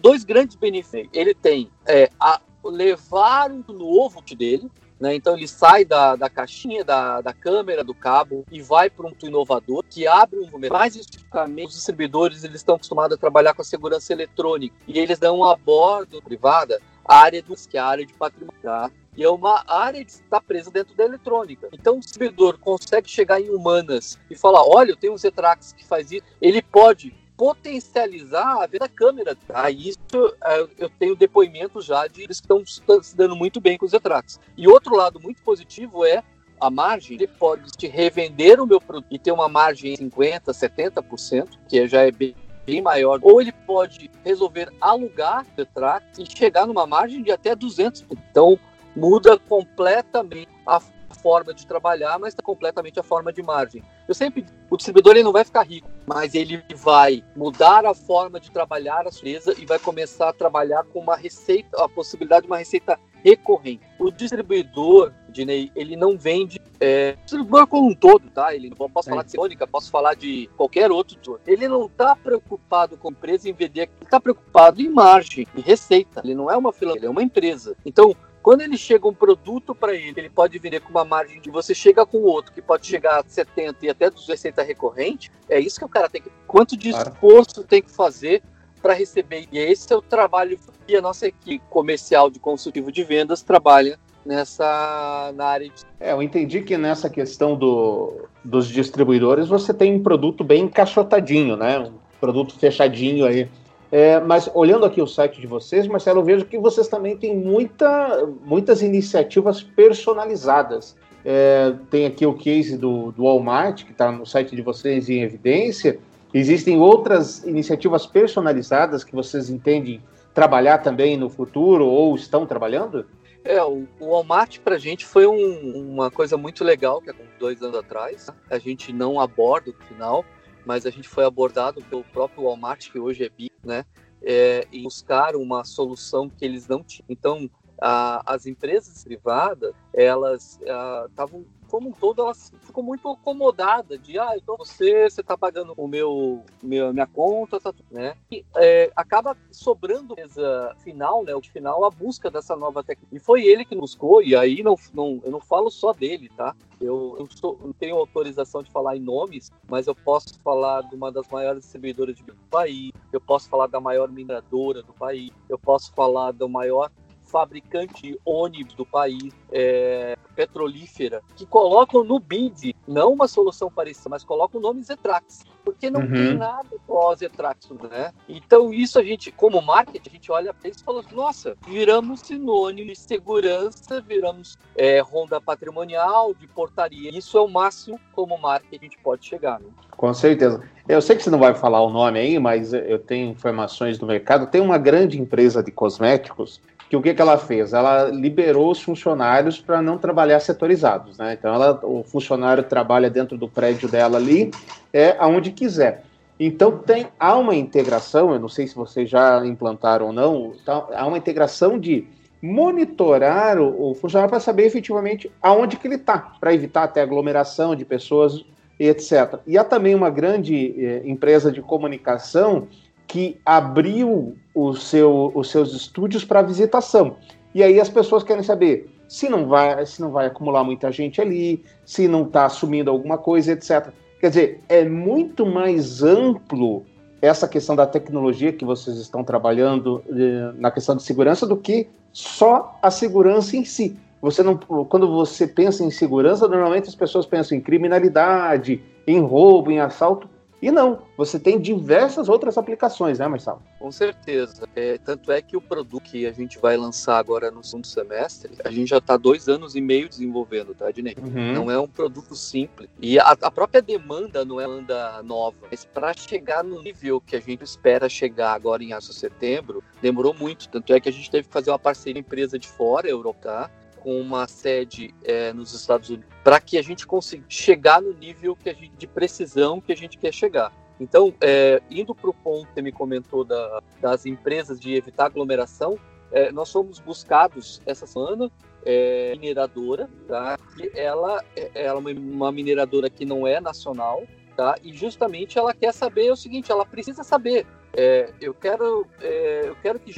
dois 0.00 0.24
grandes 0.24 0.56
benefícios. 0.56 1.08
Ele 1.12 1.34
tem 1.34 1.70
é, 1.86 2.10
a, 2.18 2.40
levar 2.64 3.50
um 3.50 3.64
novo 3.72 4.22
dele, 4.34 4.70
né? 4.98 5.14
Então 5.14 5.36
ele 5.36 5.48
sai 5.48 5.84
da, 5.84 6.14
da 6.14 6.28
caixinha, 6.28 6.84
da, 6.84 7.20
da 7.20 7.32
câmera, 7.32 7.82
do 7.82 7.94
cabo 7.94 8.44
e 8.50 8.60
vai 8.60 8.90
para 8.90 9.06
um 9.06 9.12
inovador 9.22 9.82
que 9.88 10.06
abre 10.06 10.40
um 10.40 10.50
número. 10.50 10.74
Mais 10.74 10.94
especificamente, 10.94 11.68
os 11.68 11.74
distribuidores 11.74 12.44
eles 12.44 12.56
estão 12.56 12.74
acostumados 12.74 13.16
a 13.16 13.20
trabalhar 13.20 13.54
com 13.54 13.62
a 13.62 13.64
segurança 13.64 14.12
eletrônica 14.12 14.76
e 14.86 14.98
eles 14.98 15.18
dão 15.18 15.42
a 15.42 15.56
bordo 15.56 16.20
privada 16.20 16.80
a 17.04 17.16
área 17.16 17.42
do 17.42 17.56
que 17.56 17.76
é 17.76 17.80
a 17.80 17.86
área 17.86 18.06
de 18.06 18.12
patrimônio. 18.12 18.60
Tá? 18.62 18.90
E 19.16 19.24
é 19.24 19.28
uma 19.28 19.64
área 19.66 20.04
que 20.04 20.12
está 20.12 20.40
presa 20.40 20.70
dentro 20.70 20.94
da 20.94 21.04
eletrônica. 21.04 21.68
Então, 21.72 21.96
o 21.96 22.00
distribuidor 22.00 22.58
consegue 22.58 23.10
chegar 23.10 23.40
em 23.40 23.50
humanas 23.50 24.18
e 24.30 24.36
falar: 24.36 24.62
olha, 24.62 24.90
eu 24.90 24.96
tenho 24.96 25.14
um 25.14 25.18
Zetrax 25.18 25.72
que 25.72 25.84
faz 25.84 26.12
isso. 26.12 26.24
Ele 26.40 26.62
pode 26.62 27.12
potencializar 27.40 28.62
a 28.62 28.66
venda 28.66 28.80
da 28.80 28.88
câmera. 28.88 29.34
Tá? 29.34 29.70
Isso 29.70 29.96
é, 30.44 30.66
eu 30.76 30.90
tenho 30.90 31.16
depoimentos 31.16 31.86
já 31.86 32.06
de 32.06 32.22
eles 32.22 32.36
estão 32.36 32.62
se 32.66 33.16
dando 33.16 33.34
muito 33.34 33.58
bem 33.62 33.78
com 33.78 33.86
os 33.86 33.92
Zetrax. 33.92 34.38
E 34.58 34.68
outro 34.68 34.94
lado 34.94 35.18
muito 35.18 35.42
positivo 35.42 36.04
é 36.04 36.22
a 36.60 36.68
margem, 36.68 37.16
ele 37.16 37.26
pode 37.26 37.70
te 37.70 37.86
revender 37.86 38.60
o 38.60 38.66
meu 38.66 38.78
produto 38.78 39.06
e 39.10 39.18
ter 39.18 39.32
uma 39.32 39.48
margem 39.48 39.94
de 39.94 40.04
50%, 40.04 40.42
70%, 40.50 41.48
que 41.66 41.88
já 41.88 42.02
é 42.02 42.10
bem, 42.10 42.36
bem 42.66 42.82
maior, 42.82 43.18
ou 43.22 43.40
ele 43.40 43.52
pode 43.52 44.10
resolver 44.22 44.70
alugar 44.78 45.46
o 45.46 45.56
Zetrax 45.56 46.18
e 46.18 46.26
chegar 46.26 46.66
numa 46.66 46.86
margem 46.86 47.22
de 47.22 47.32
até 47.32 47.56
200%. 47.56 48.04
Então, 48.10 48.58
muda 48.94 49.38
completamente 49.38 50.50
a 50.66 50.78
forma 51.14 51.52
de 51.52 51.66
trabalhar, 51.66 52.18
mas 52.18 52.34
completamente 52.42 52.98
a 52.98 53.02
forma 53.02 53.32
de 53.32 53.42
margem. 53.42 53.82
Eu 54.08 54.14
sempre, 54.14 54.44
o 54.70 54.76
distribuidor 54.76 55.14
ele 55.14 55.24
não 55.24 55.32
vai 55.32 55.44
ficar 55.44 55.62
rico, 55.62 55.88
mas 56.06 56.34
ele 56.34 56.62
vai 56.76 57.22
mudar 57.36 57.84
a 57.84 57.94
forma 57.94 58.40
de 58.40 58.50
trabalhar 58.50 59.06
a 59.06 59.10
empresa 59.10 59.54
e 59.58 59.66
vai 59.66 59.78
começar 59.78 60.28
a 60.28 60.32
trabalhar 60.32 60.84
com 60.84 61.00
uma 61.00 61.16
receita, 61.16 61.82
a 61.82 61.88
possibilidade 61.88 62.42
de 62.42 62.46
uma 62.48 62.58
receita 62.58 62.98
recorrente. 63.22 63.82
O 63.98 64.10
distribuidor, 64.10 65.12
Dinei, 65.28 65.70
ele 65.76 65.96
não 65.96 66.16
vende 66.16 66.60
é, 66.80 67.16
distribuidor 67.22 67.66
como 67.66 67.88
um 67.88 67.94
todo, 67.94 68.30
tá? 68.30 68.54
Ele 68.54 68.74
posso 68.74 69.10
falar 69.10 69.22
de 69.22 69.32
Sônica, 69.32 69.66
posso 69.66 69.90
falar 69.90 70.14
de 70.14 70.48
qualquer 70.56 70.90
outro. 70.90 71.38
Ele 71.46 71.68
não 71.68 71.86
está 71.86 72.16
preocupado 72.16 72.96
com 72.96 73.08
a 73.08 73.10
empresa 73.12 73.48
em 73.48 73.52
vender, 73.52 73.82
ele 73.82 73.90
está 74.02 74.18
preocupado 74.18 74.80
em 74.80 74.88
margem, 74.88 75.46
em 75.54 75.60
receita. 75.60 76.22
Ele 76.24 76.34
não 76.34 76.50
é 76.50 76.56
uma 76.56 76.72
fila, 76.72 76.96
ele 76.96 77.06
é 77.06 77.10
uma 77.10 77.22
empresa. 77.22 77.76
Então, 77.84 78.16
quando 78.42 78.62
ele 78.62 78.76
chega 78.76 79.06
um 79.06 79.14
produto 79.14 79.74
para 79.74 79.94
ele, 79.94 80.14
ele 80.16 80.30
pode 80.30 80.58
vender 80.58 80.80
com 80.80 80.90
uma 80.90 81.04
margem 81.04 81.40
de 81.40 81.50
você 81.50 81.74
chega 81.74 82.06
com 82.06 82.18
outro 82.18 82.52
que 82.52 82.62
pode 82.62 82.86
chegar 82.86 83.20
a 83.20 83.24
70 83.26 83.84
e 83.84 83.90
até 83.90 84.08
260 84.08 84.62
recorrente. 84.62 85.30
É 85.48 85.60
isso 85.60 85.78
que 85.78 85.84
o 85.84 85.88
cara 85.88 86.08
tem 86.08 86.22
que. 86.22 86.30
Quanto 86.46 86.76
de 86.76 86.90
esforço 86.90 87.62
tem 87.64 87.82
que 87.82 87.90
fazer 87.90 88.42
para 88.80 88.94
receber? 88.94 89.46
E 89.52 89.58
esse 89.58 89.92
é 89.92 89.96
o 89.96 90.00
trabalho 90.00 90.58
que 90.86 90.96
a 90.96 91.02
nossa 91.02 91.26
equipe 91.26 91.62
comercial 91.68 92.30
de 92.30 92.38
consultivo 92.38 92.90
de 92.90 93.04
vendas 93.04 93.42
trabalha 93.42 93.98
nessa 94.24 95.32
na 95.34 95.46
área 95.46 95.68
de... 95.68 95.84
É, 95.98 96.12
eu 96.12 96.22
entendi 96.22 96.62
que 96.62 96.76
nessa 96.76 97.08
questão 97.10 97.56
do, 97.56 98.26
dos 98.44 98.68
distribuidores 98.68 99.48
você 99.48 99.72
tem 99.72 99.94
um 99.94 100.02
produto 100.02 100.42
bem 100.44 100.64
encaixotadinho, 100.64 101.56
né? 101.56 101.78
Um 101.78 101.92
produto 102.18 102.58
fechadinho 102.58 103.26
aí 103.26 103.48
é, 103.92 104.20
mas 104.20 104.48
olhando 104.54 104.86
aqui 104.86 105.02
o 105.02 105.06
site 105.06 105.40
de 105.40 105.46
vocês, 105.46 105.86
Marcelo, 105.86 106.20
eu 106.20 106.24
vejo 106.24 106.44
que 106.44 106.58
vocês 106.58 106.86
também 106.86 107.16
têm 107.16 107.36
muita, 107.36 108.26
muitas 108.44 108.82
iniciativas 108.82 109.62
personalizadas. 109.62 110.96
É, 111.24 111.74
tem 111.90 112.06
aqui 112.06 112.24
o 112.24 112.34
case 112.34 112.78
do, 112.78 113.10
do 113.12 113.24
Walmart, 113.24 113.84
que 113.84 113.92
está 113.92 114.12
no 114.12 114.24
site 114.24 114.54
de 114.54 114.62
vocês 114.62 115.10
em 115.10 115.22
evidência. 115.22 115.98
Existem 116.32 116.78
outras 116.78 117.42
iniciativas 117.44 118.06
personalizadas 118.06 119.02
que 119.02 119.14
vocês 119.14 119.50
entendem 119.50 120.00
trabalhar 120.32 120.78
também 120.78 121.16
no 121.16 121.28
futuro 121.28 121.86
ou 121.86 122.14
estão 122.14 122.46
trabalhando? 122.46 123.04
É, 123.42 123.62
o, 123.62 123.86
Walmart 124.00 124.58
para 124.60 124.76
a 124.76 124.78
gente 124.78 125.04
foi 125.04 125.26
um, 125.26 125.92
uma 125.92 126.10
coisa 126.10 126.36
muito 126.36 126.62
legal, 126.62 127.00
que 127.00 127.10
é 127.10 127.14
dois 127.38 127.60
anos 127.62 127.78
atrás. 127.78 128.28
A 128.48 128.58
gente 128.58 128.92
não 128.92 129.18
aborda 129.18 129.70
o 129.70 129.84
final, 129.86 130.24
mas 130.64 130.86
a 130.86 130.90
gente 130.90 131.08
foi 131.08 131.24
abordado 131.24 131.82
pelo 131.82 132.04
próprio 132.04 132.44
Walmart, 132.44 132.90
que 132.90 132.98
hoje 132.98 133.24
é 133.24 133.28
BI, 133.28 133.50
né? 133.64 133.84
É, 134.22 134.66
em 134.70 134.82
buscar 134.82 135.34
uma 135.34 135.64
solução 135.64 136.28
que 136.28 136.44
eles 136.44 136.68
não 136.68 136.82
tinham. 136.82 137.06
Então, 137.08 137.50
a, 137.80 138.22
as 138.26 138.46
empresas 138.46 139.02
privadas, 139.02 139.74
elas 139.94 140.60
estavam 141.08 141.44
como 141.70 141.88
um 141.88 141.92
todo, 141.92 142.22
ela 142.22 142.34
ficou 142.34 142.82
muito 142.82 143.08
acomodada 143.08 143.96
de, 143.96 144.18
ah, 144.18 144.32
então 144.36 144.56
você, 144.56 145.08
você 145.08 145.22
tá 145.22 145.38
pagando 145.38 145.72
o 145.76 145.86
meu, 145.86 146.42
meu 146.62 146.92
minha 146.92 147.06
conta, 147.06 147.60
tá 147.60 147.72
tudo, 147.72 147.86
né? 147.90 148.16
E 148.30 148.44
é, 148.56 148.90
acaba 148.96 149.36
sobrando 149.52 150.16
a 150.18 150.74
final, 150.76 151.22
né? 151.24 151.34
O 151.34 151.40
final, 151.40 151.84
a 151.84 151.90
busca 151.90 152.30
dessa 152.30 152.56
nova 152.56 152.82
tecnologia. 152.82 153.16
E 153.16 153.20
foi 153.20 153.44
ele 153.44 153.64
que 153.64 153.76
buscou, 153.76 154.22
e 154.22 154.34
aí 154.34 154.62
não, 154.62 154.74
não, 154.92 155.20
eu 155.24 155.30
não 155.30 155.40
falo 155.40 155.70
só 155.70 155.92
dele, 155.92 156.28
tá? 156.36 156.54
Eu, 156.80 157.16
eu 157.18 157.28
sou, 157.30 157.58
não 157.62 157.72
tenho 157.72 157.96
autorização 157.96 158.62
de 158.62 158.70
falar 158.70 158.96
em 158.96 159.00
nomes, 159.00 159.50
mas 159.68 159.86
eu 159.86 159.94
posso 159.94 160.40
falar 160.42 160.82
de 160.82 160.94
uma 160.96 161.12
das 161.12 161.28
maiores 161.28 161.62
distribuidoras 161.62 162.16
de 162.16 162.22
do 162.22 162.34
país, 162.50 162.90
eu 163.12 163.20
posso 163.20 163.48
falar 163.48 163.66
da 163.66 163.80
maior 163.80 164.08
mineradora 164.08 164.82
do 164.82 164.92
país, 164.92 165.30
eu 165.48 165.58
posso 165.58 165.92
falar 165.92 166.32
do 166.32 166.48
maior 166.48 166.90
fabricante 167.30 168.18
ônibus 168.24 168.74
do 168.74 168.84
país, 168.84 169.32
é, 169.52 170.16
petrolífera, 170.34 171.22
que 171.36 171.46
colocam 171.46 172.02
no 172.02 172.18
BID, 172.18 172.74
não 172.86 173.12
uma 173.12 173.28
solução 173.28 173.70
parecida, 173.70 174.10
mas 174.10 174.24
colocam 174.24 174.58
o 174.58 174.62
nome 174.62 174.82
Zetrax, 174.82 175.44
porque 175.64 175.90
não 175.90 176.00
uhum. 176.00 176.12
tem 176.12 176.34
nada 176.34 176.68
pós 176.86 177.20
Zetrax, 177.20 177.70
né? 177.90 178.12
Então 178.28 178.72
isso 178.72 178.98
a 178.98 179.04
gente, 179.04 179.30
como 179.30 179.60
marketing, 179.62 180.08
a 180.08 180.12
gente 180.12 180.32
olha 180.32 180.52
para 180.52 180.68
isso 180.68 180.80
e 180.80 180.84
fala, 180.84 181.04
nossa, 181.12 181.56
viramos 181.66 182.20
sinônimo 182.20 182.90
de 182.90 182.98
segurança, 182.98 184.00
viramos 184.00 184.58
é, 184.76 185.00
ronda 185.00 185.40
patrimonial, 185.40 186.34
de 186.34 186.48
portaria. 186.48 187.16
Isso 187.16 187.38
é 187.38 187.40
o 187.40 187.48
máximo 187.48 188.00
como 188.12 188.36
marketing 188.38 188.76
a 188.76 188.84
gente 188.84 188.98
pode 188.98 189.26
chegar, 189.26 189.60
né? 189.60 189.66
Com 189.96 190.12
certeza. 190.14 190.62
Eu 190.88 191.00
sei 191.00 191.14
que 191.14 191.22
você 191.22 191.30
não 191.30 191.38
vai 191.38 191.54
falar 191.54 191.82
o 191.82 191.90
nome 191.90 192.18
aí, 192.18 192.38
mas 192.38 192.72
eu 192.72 192.98
tenho 192.98 193.30
informações 193.30 193.98
do 193.98 194.06
mercado. 194.06 194.46
Tem 194.46 194.60
uma 194.60 194.78
grande 194.78 195.20
empresa 195.20 195.62
de 195.62 195.70
cosméticos 195.70 196.60
que 196.90 196.96
o 196.96 197.00
que, 197.00 197.14
que 197.14 197.22
ela 197.22 197.38
fez? 197.38 197.72
Ela 197.72 198.06
liberou 198.06 198.68
os 198.68 198.82
funcionários 198.82 199.60
para 199.60 199.80
não 199.80 199.96
trabalhar 199.96 200.40
setorizados, 200.40 201.16
né? 201.16 201.36
Então 201.38 201.54
ela, 201.54 201.78
o 201.84 202.02
funcionário 202.02 202.64
trabalha 202.64 203.08
dentro 203.08 203.38
do 203.38 203.48
prédio 203.48 203.88
dela 203.88 204.18
ali, 204.18 204.50
é 204.92 205.14
aonde 205.20 205.52
quiser. 205.52 206.02
Então 206.38 206.78
tem 206.78 207.06
há 207.18 207.36
uma 207.36 207.54
integração, 207.54 208.32
eu 208.32 208.40
não 208.40 208.48
sei 208.48 208.66
se 208.66 208.74
vocês 208.74 209.08
já 209.08 209.46
implantaram 209.46 210.06
ou 210.06 210.12
não, 210.12 210.52
tá, 210.66 210.88
há 210.92 211.06
uma 211.06 211.16
integração 211.16 211.78
de 211.78 212.08
monitorar 212.42 213.60
o, 213.60 213.90
o 213.90 213.94
funcionário 213.94 214.30
para 214.30 214.40
saber 214.40 214.66
efetivamente 214.66 215.30
aonde 215.40 215.76
que 215.76 215.86
ele 215.86 215.94
está, 215.94 216.32
para 216.40 216.52
evitar 216.52 216.82
até 216.82 217.02
aglomeração 217.02 217.76
de 217.76 217.84
pessoas 217.84 218.44
e 218.80 218.88
etc. 218.88 219.38
E 219.46 219.56
há 219.56 219.62
também 219.62 219.94
uma 219.94 220.10
grande 220.10 220.74
eh, 220.76 221.02
empresa 221.04 221.52
de 221.52 221.62
comunicação 221.62 222.66
que 223.10 223.40
abriu 223.44 224.36
o 224.54 224.72
seu, 224.72 225.32
os 225.34 225.50
seus 225.50 225.74
estúdios 225.74 226.24
para 226.24 226.42
visitação. 226.42 227.16
E 227.52 227.60
aí 227.60 227.80
as 227.80 227.88
pessoas 227.88 228.22
querem 228.22 228.44
saber 228.44 228.88
se 229.08 229.28
não 229.28 229.48
vai, 229.48 229.84
se 229.84 230.00
não 230.00 230.12
vai 230.12 230.26
acumular 230.26 230.62
muita 230.62 230.92
gente 230.92 231.20
ali, 231.20 231.64
se 231.84 232.06
não 232.06 232.22
está 232.22 232.44
assumindo 232.44 232.88
alguma 232.88 233.18
coisa, 233.18 233.50
etc. 233.50 233.88
Quer 234.20 234.28
dizer, 234.28 234.60
é 234.68 234.84
muito 234.84 235.44
mais 235.44 236.04
amplo 236.04 236.86
essa 237.20 237.48
questão 237.48 237.74
da 237.74 237.84
tecnologia 237.84 238.52
que 238.52 238.64
vocês 238.64 238.96
estão 238.98 239.24
trabalhando 239.24 240.04
eh, 240.08 240.52
na 240.54 240.70
questão 240.70 240.94
de 240.94 241.02
segurança 241.02 241.44
do 241.44 241.56
que 241.56 241.88
só 242.12 242.78
a 242.80 242.92
segurança 242.92 243.56
em 243.56 243.64
si. 243.64 243.96
Você 244.22 244.40
não, 244.40 244.56
quando 244.56 245.10
você 245.10 245.48
pensa 245.48 245.82
em 245.82 245.90
segurança, 245.90 246.46
normalmente 246.46 246.88
as 246.88 246.94
pessoas 246.94 247.26
pensam 247.26 247.58
em 247.58 247.60
criminalidade, 247.60 248.80
em 249.04 249.18
roubo, 249.18 249.72
em 249.72 249.80
assalto, 249.80 250.28
E 250.62 250.70
não, 250.70 251.02
você 251.16 251.38
tem 251.38 251.60
diversas 251.60 252.28
outras 252.28 252.58
aplicações, 252.58 253.18
né, 253.18 253.28
Marcelo? 253.28 253.62
Com 253.78 253.90
certeza. 253.90 254.68
É, 254.74 254.98
tanto 254.98 255.30
é 255.32 255.40
que 255.40 255.56
o 255.56 255.60
produto 255.60 256.02
que 256.02 256.26
a 256.26 256.32
gente 256.32 256.58
vai 256.58 256.76
lançar 256.76 257.18
agora 257.18 257.50
no 257.50 257.62
segundo 257.62 257.86
semestre, 257.86 258.52
a 258.64 258.70
gente 258.70 258.88
já 258.88 258.98
está 258.98 259.16
dois 259.16 259.48
anos 259.48 259.74
e 259.74 259.80
meio 259.80 260.08
desenvolvendo, 260.08 260.74
tá, 260.74 260.90
Dinei? 260.90 261.16
Uhum. 261.20 261.52
Não 261.52 261.70
é 261.70 261.78
um 261.78 261.88
produto 261.88 262.34
simples. 262.34 262.88
E 263.00 263.18
a, 263.18 263.36
a 263.42 263.50
própria 263.50 263.82
demanda 263.82 264.44
não 264.44 264.60
é 264.60 264.66
demanda 264.70 265.22
nova. 265.22 265.56
Mas 265.70 265.84
para 265.84 266.12
chegar 266.14 266.62
no 266.62 266.82
nível 266.82 267.20
que 267.20 267.36
a 267.36 267.40
gente 267.40 267.62
espera 267.62 268.08
chegar 268.08 268.52
agora 268.52 268.82
em 268.82 268.92
aço 268.92 269.12
setembro, 269.12 269.82
demorou 270.00 270.34
muito. 270.34 270.68
Tanto 270.68 270.92
é 270.92 271.00
que 271.00 271.08
a 271.08 271.12
gente 271.12 271.30
teve 271.30 271.48
que 271.48 271.52
fazer 271.52 271.70
uma 271.70 271.78
parceria 271.78 272.20
empresa 272.20 272.58
de 272.58 272.68
fora, 272.68 273.08
Europa, 273.08 273.40
tá? 273.40 273.70
com 274.00 274.18
uma 274.18 274.48
sede 274.48 275.14
é, 275.24 275.52
nos 275.52 275.74
Estados 275.74 276.08
Unidos, 276.08 276.26
para 276.50 276.60
que 276.60 276.76
a 276.76 276.82
gente 276.82 277.06
consiga 277.06 277.44
chegar 277.48 278.02
no 278.02 278.12
nível 278.12 278.56
que 278.56 278.68
a 278.68 278.74
gente, 278.74 278.96
de 278.96 279.06
precisão 279.06 279.80
que 279.80 279.92
a 279.92 279.96
gente 279.96 280.18
quer 280.18 280.34
chegar. 280.34 280.72
Então, 280.98 281.32
é, 281.40 281.80
indo 281.88 282.12
para 282.12 282.28
o 282.28 282.34
ponto 282.34 282.66
que 282.74 282.82
me 282.82 282.90
comentou 282.90 283.44
da, 283.44 283.80
das 284.00 284.26
empresas 284.26 284.80
de 284.80 284.96
evitar 284.96 285.26
aglomeração, 285.26 285.96
é, 286.32 286.50
nós 286.50 286.72
fomos 286.72 286.98
buscados 286.98 287.80
essa 287.86 288.04
semana 288.04 288.50
é, 288.84 289.32
mineradora, 289.36 290.10
tá? 290.26 290.58
Que 290.74 290.90
ela, 290.92 291.40
é, 291.54 291.70
ela 291.72 292.00
é 292.10 292.14
uma 292.14 292.50
mineradora 292.50 293.08
que 293.08 293.24
não 293.24 293.46
é 293.46 293.60
nacional, 293.60 294.24
tá? 294.56 294.74
E 294.82 294.92
justamente 294.92 295.56
ela 295.56 295.72
quer 295.72 295.94
saber 295.94 296.32
o 296.32 296.36
seguinte, 296.36 296.72
ela 296.72 296.84
precisa 296.84 297.22
saber 297.22 297.64
é, 297.92 298.32
eu 298.40 298.54
quero, 298.54 299.06
é, 299.20 299.62
eu 299.64 299.76
quero 299.82 299.98
que 299.98 300.12